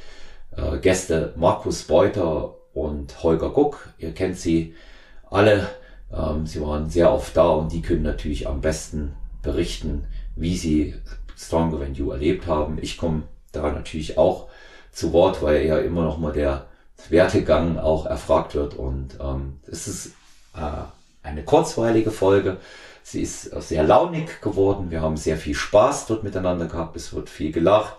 äh, 0.57 0.79
Gäste 0.79 1.35
Markus 1.37 1.83
Beuter 1.83 2.55
und 2.73 3.23
Holger 3.23 3.51
Guck. 3.51 3.93
Ihr 3.99 4.13
kennt 4.13 4.39
sie 4.39 4.75
alle. 5.31 5.69
Ähm, 6.13 6.47
sie 6.47 6.63
waren 6.63 6.89
sehr 6.89 7.13
oft 7.13 7.37
da 7.37 7.49
und 7.51 7.73
die 7.73 7.83
können 7.83 8.03
natürlich 8.03 8.49
am 8.49 8.61
besten 8.61 9.15
berichten, 9.43 10.07
wie 10.35 10.57
sie 10.57 10.95
Stronger 11.37 11.81
Than 11.81 11.95
You 11.95 12.11
erlebt 12.11 12.47
haben. 12.47 12.79
Ich 12.81 12.97
komme 12.97 13.25
da 13.53 13.71
natürlich 13.71 14.17
auch 14.17 14.49
zu 14.93 15.13
Wort, 15.13 15.43
weil 15.43 15.67
ja 15.67 15.79
immer 15.79 16.03
noch 16.03 16.19
mal 16.19 16.33
der 16.33 16.67
Wertegang 17.11 17.79
auch 17.79 18.07
erfragt 18.07 18.55
wird 18.55 18.75
und 18.75 19.19
ähm, 19.21 19.61
es 19.67 19.87
ist 19.87 20.07
äh, 20.57 20.83
eine 21.23 21.45
kurzweilige 21.45 22.11
Folge. 22.11 22.57
Sie 23.11 23.23
ist 23.23 23.45
sehr 23.45 23.85
launig 23.85 24.43
geworden. 24.43 24.91
Wir 24.91 25.01
haben 25.01 25.17
sehr 25.17 25.39
viel 25.39 25.55
Spaß 25.55 26.09
dort 26.09 26.25
miteinander 26.25 26.67
gehabt. 26.67 26.95
Es 26.95 27.15
wird 27.15 27.31
viel 27.31 27.53
gelacht. 27.53 27.97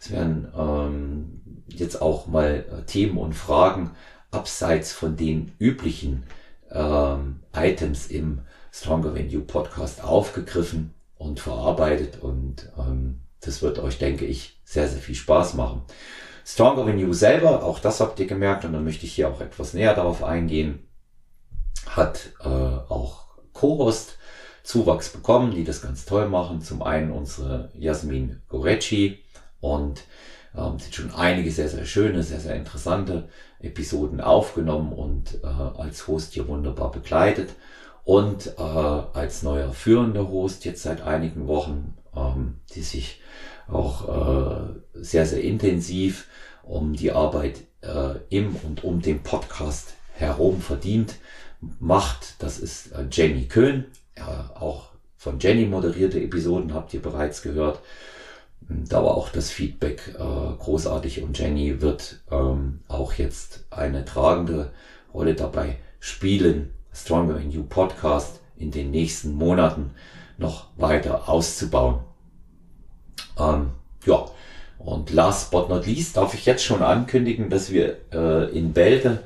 Es 0.00 0.10
werden 0.10 0.52
ähm, 0.58 1.64
jetzt 1.68 2.02
auch 2.02 2.26
mal 2.26 2.64
äh, 2.68 2.82
Themen 2.84 3.18
und 3.18 3.34
Fragen 3.34 3.92
abseits 4.32 4.92
von 4.92 5.16
den 5.16 5.52
üblichen 5.60 6.24
ähm, 6.72 7.38
Items 7.54 8.08
im 8.08 8.40
Stronger 8.72 9.14
Than 9.14 9.30
You 9.30 9.42
Podcast 9.42 10.02
aufgegriffen 10.02 10.92
und 11.16 11.38
verarbeitet 11.38 12.20
und 12.20 12.72
ähm, 12.76 13.20
das 13.40 13.62
wird 13.62 13.78
euch, 13.78 13.98
denke 13.98 14.24
ich, 14.24 14.60
sehr, 14.64 14.88
sehr 14.88 15.00
viel 15.00 15.14
Spaß 15.14 15.54
machen. 15.54 15.82
Stronger 16.44 16.84
Than 16.84 16.98
You 16.98 17.12
selber, 17.12 17.62
auch 17.62 17.78
das 17.78 18.00
habt 18.00 18.18
ihr 18.18 18.26
gemerkt 18.26 18.64
und 18.64 18.72
dann 18.72 18.84
möchte 18.84 19.06
ich 19.06 19.14
hier 19.14 19.28
auch 19.28 19.40
etwas 19.40 19.72
näher 19.72 19.94
darauf 19.94 20.24
eingehen, 20.24 20.88
hat 21.86 22.30
äh, 22.40 22.48
auch 22.48 23.28
Co-Host 23.52 24.17
Zuwachs 24.68 25.08
bekommen, 25.08 25.52
die 25.52 25.64
das 25.64 25.80
ganz 25.80 26.04
toll 26.04 26.28
machen. 26.28 26.60
Zum 26.60 26.82
einen 26.82 27.10
unsere 27.10 27.70
Jasmin 27.72 28.42
Gorecci 28.50 29.18
und 29.60 30.02
ähm, 30.54 30.78
sind 30.78 30.94
schon 30.94 31.14
einige 31.14 31.50
sehr, 31.50 31.70
sehr 31.70 31.86
schöne, 31.86 32.22
sehr, 32.22 32.38
sehr 32.38 32.54
interessante 32.54 33.30
Episoden 33.60 34.20
aufgenommen 34.20 34.92
und 34.92 35.42
äh, 35.42 35.46
als 35.46 36.06
Host 36.06 36.34
hier 36.34 36.46
wunderbar 36.48 36.92
begleitet. 36.92 37.48
Und 38.04 38.58
äh, 38.58 38.60
als 38.60 39.42
neuer 39.42 39.72
führender 39.72 40.28
Host 40.28 40.66
jetzt 40.66 40.82
seit 40.82 41.00
einigen 41.00 41.46
Wochen, 41.46 41.94
ähm, 42.14 42.60
die 42.74 42.82
sich 42.82 43.22
auch 43.68 44.06
äh, 44.06 44.74
sehr, 44.92 45.24
sehr 45.24 45.42
intensiv 45.42 46.26
um 46.62 46.92
die 46.92 47.12
Arbeit 47.12 47.64
äh, 47.80 48.16
im 48.28 48.54
und 48.56 48.84
um 48.84 49.00
den 49.00 49.22
Podcast 49.22 49.94
herum 50.12 50.60
verdient 50.60 51.14
macht. 51.80 52.34
Das 52.42 52.58
ist 52.58 52.92
äh, 52.92 53.06
Jenny 53.10 53.46
Köhn. 53.46 53.86
Ja, 54.18 54.50
auch 54.54 54.88
von 55.16 55.38
Jenny 55.38 55.66
moderierte 55.66 56.20
Episoden 56.20 56.74
habt 56.74 56.92
ihr 56.94 57.02
bereits 57.02 57.42
gehört. 57.42 57.80
Da 58.60 59.02
war 59.02 59.16
auch 59.16 59.30
das 59.30 59.50
Feedback 59.50 60.14
äh, 60.14 60.18
großartig 60.18 61.22
und 61.22 61.38
Jenny 61.38 61.80
wird 61.80 62.20
ähm, 62.30 62.80
auch 62.88 63.14
jetzt 63.14 63.64
eine 63.70 64.04
tragende 64.04 64.72
Rolle 65.14 65.34
dabei 65.34 65.78
spielen, 66.00 66.74
Stronger 66.92 67.38
in 67.38 67.50
You 67.50 67.62
Podcast 67.62 68.40
in 68.56 68.70
den 68.70 68.90
nächsten 68.90 69.32
Monaten 69.32 69.92
noch 70.36 70.66
weiter 70.76 71.28
auszubauen. 71.28 72.00
Ähm, 73.38 73.70
ja, 74.04 74.26
und 74.78 75.10
last 75.10 75.50
but 75.50 75.68
not 75.68 75.86
least 75.86 76.16
darf 76.16 76.34
ich 76.34 76.46
jetzt 76.46 76.64
schon 76.64 76.82
ankündigen, 76.82 77.50
dass 77.50 77.70
wir 77.70 77.96
äh, 78.12 78.50
in 78.56 78.72
Bälde 78.72 79.22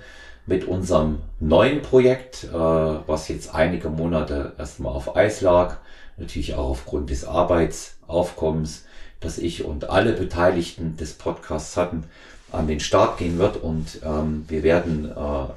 mit 0.46 0.64
unserem 0.64 1.20
neuen 1.40 1.82
Projekt, 1.82 2.44
äh, 2.44 2.52
was 2.52 3.28
jetzt 3.28 3.54
einige 3.54 3.88
Monate 3.88 4.52
erstmal 4.58 4.92
auf 4.92 5.16
Eis 5.16 5.40
lag, 5.40 5.76
natürlich 6.16 6.54
auch 6.54 6.70
aufgrund 6.70 7.10
des 7.10 7.24
Arbeitsaufkommens, 7.24 8.84
dass 9.20 9.38
ich 9.38 9.64
und 9.64 9.88
alle 9.88 10.12
Beteiligten 10.12 10.96
des 10.96 11.14
Podcasts 11.14 11.76
hatten, 11.76 12.04
an 12.50 12.66
den 12.66 12.80
Start 12.80 13.18
gehen 13.18 13.38
wird 13.38 13.56
und 13.56 14.00
ähm, 14.04 14.44
wir 14.48 14.62
werden 14.62 15.10
äh, 15.10 15.14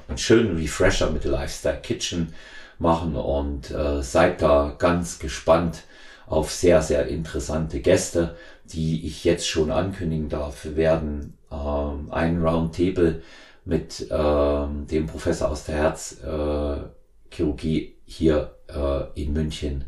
einen 0.08 0.18
schönen 0.18 0.56
Refresher 0.56 1.10
mit 1.10 1.24
Lifestyle 1.24 1.80
Kitchen 1.82 2.32
machen 2.78 3.16
und 3.16 3.70
äh, 3.70 4.02
seid 4.02 4.40
da 4.40 4.74
ganz 4.78 5.18
gespannt 5.18 5.82
auf 6.26 6.50
sehr, 6.50 6.82
sehr 6.82 7.06
interessante 7.06 7.80
Gäste, 7.80 8.34
die 8.64 9.06
ich 9.06 9.24
jetzt 9.24 9.46
schon 9.46 9.70
ankündigen 9.70 10.28
darf. 10.28 10.64
Wir 10.64 10.76
werden 10.76 11.34
ähm, 11.52 12.10
einen 12.10 12.42
Roundtable 12.42 13.22
mit 13.66 14.06
ähm, 14.10 14.86
dem 14.86 15.06
Professor 15.06 15.50
aus 15.50 15.64
der 15.64 15.76
Herzchirurgie 15.76 17.82
äh, 17.82 17.92
hier 18.04 18.54
äh, 18.68 19.20
in 19.20 19.32
München 19.32 19.84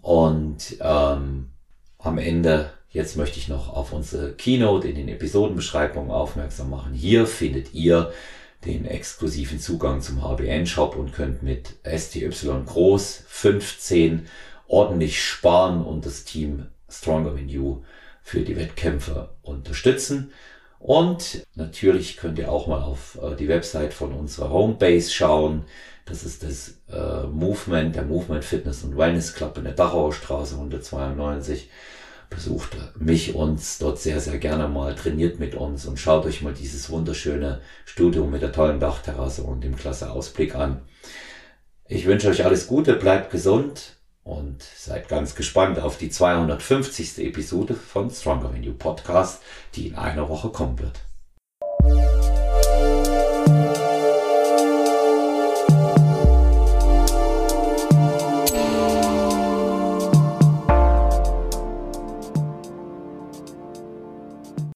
Und 0.00 0.76
ähm, 0.80 1.50
am 1.98 2.18
Ende, 2.18 2.70
jetzt 2.90 3.16
möchte 3.16 3.38
ich 3.38 3.48
noch 3.48 3.74
auf 3.74 3.92
unsere 3.92 4.32
Keynote 4.32 4.88
in 4.88 4.96
den 4.96 5.08
Episodenbeschreibungen 5.08 6.10
aufmerksam 6.10 6.70
machen. 6.70 6.94
Hier 6.94 7.26
findet 7.26 7.74
ihr 7.74 8.12
den 8.64 8.86
exklusiven 8.86 9.58
Zugang 9.58 10.00
zum 10.00 10.22
HBN-Shop 10.22 10.96
und 10.96 11.12
könnt 11.12 11.42
mit 11.42 11.74
STY 11.84 12.30
groß 12.64 13.24
15 13.26 14.26
ordentlich 14.68 15.22
sparen 15.22 15.84
und 15.84 16.06
das 16.06 16.24
Team 16.24 16.66
Stronger 16.88 17.34
Than 17.34 17.48
You 17.48 17.82
für 18.22 18.40
die 18.40 18.56
Wettkämpfe 18.56 19.30
unterstützen. 19.42 20.32
Und 20.84 21.46
natürlich 21.54 22.18
könnt 22.18 22.38
ihr 22.38 22.52
auch 22.52 22.66
mal 22.66 22.82
auf 22.82 23.18
äh, 23.22 23.34
die 23.36 23.48
Website 23.48 23.94
von 23.94 24.12
unserer 24.12 24.50
Homebase 24.50 25.10
schauen. 25.10 25.64
Das 26.04 26.24
ist 26.24 26.42
das 26.42 26.74
äh, 26.92 27.26
Movement, 27.26 27.96
der 27.96 28.02
Movement 28.02 28.44
Fitness 28.44 28.84
und 28.84 28.94
Wellness 28.94 29.32
Club 29.32 29.56
in 29.56 29.64
der 29.64 29.72
Dachauer 29.72 30.12
Straße 30.12 30.56
192. 30.56 31.70
Besucht 32.28 32.76
mich 32.98 33.34
uns 33.34 33.78
dort 33.78 33.98
sehr, 33.98 34.20
sehr 34.20 34.36
gerne 34.36 34.68
mal, 34.68 34.94
trainiert 34.94 35.40
mit 35.40 35.54
uns 35.54 35.86
und 35.86 35.98
schaut 35.98 36.26
euch 36.26 36.42
mal 36.42 36.52
dieses 36.52 36.90
wunderschöne 36.90 37.62
Studio 37.86 38.26
mit 38.26 38.42
der 38.42 38.52
tollen 38.52 38.78
Dachterrasse 38.78 39.42
und 39.42 39.64
dem 39.64 39.76
klasse 39.76 40.10
Ausblick 40.10 40.54
an. 40.54 40.82
Ich 41.88 42.04
wünsche 42.04 42.28
euch 42.28 42.44
alles 42.44 42.66
Gute, 42.66 42.92
bleibt 42.96 43.30
gesund 43.30 43.93
und 44.24 44.62
seid 44.62 45.08
ganz 45.08 45.34
gespannt 45.34 45.78
auf 45.78 45.98
die 45.98 46.10
250. 46.10 47.18
Episode 47.18 47.74
von 47.74 48.10
Stronger 48.10 48.50
Than 48.50 48.62
You 48.62 48.72
Podcast, 48.72 49.42
die 49.74 49.88
in 49.88 49.94
einer 49.94 50.28
Woche 50.28 50.48
kommen 50.48 50.78
wird. 50.78 52.13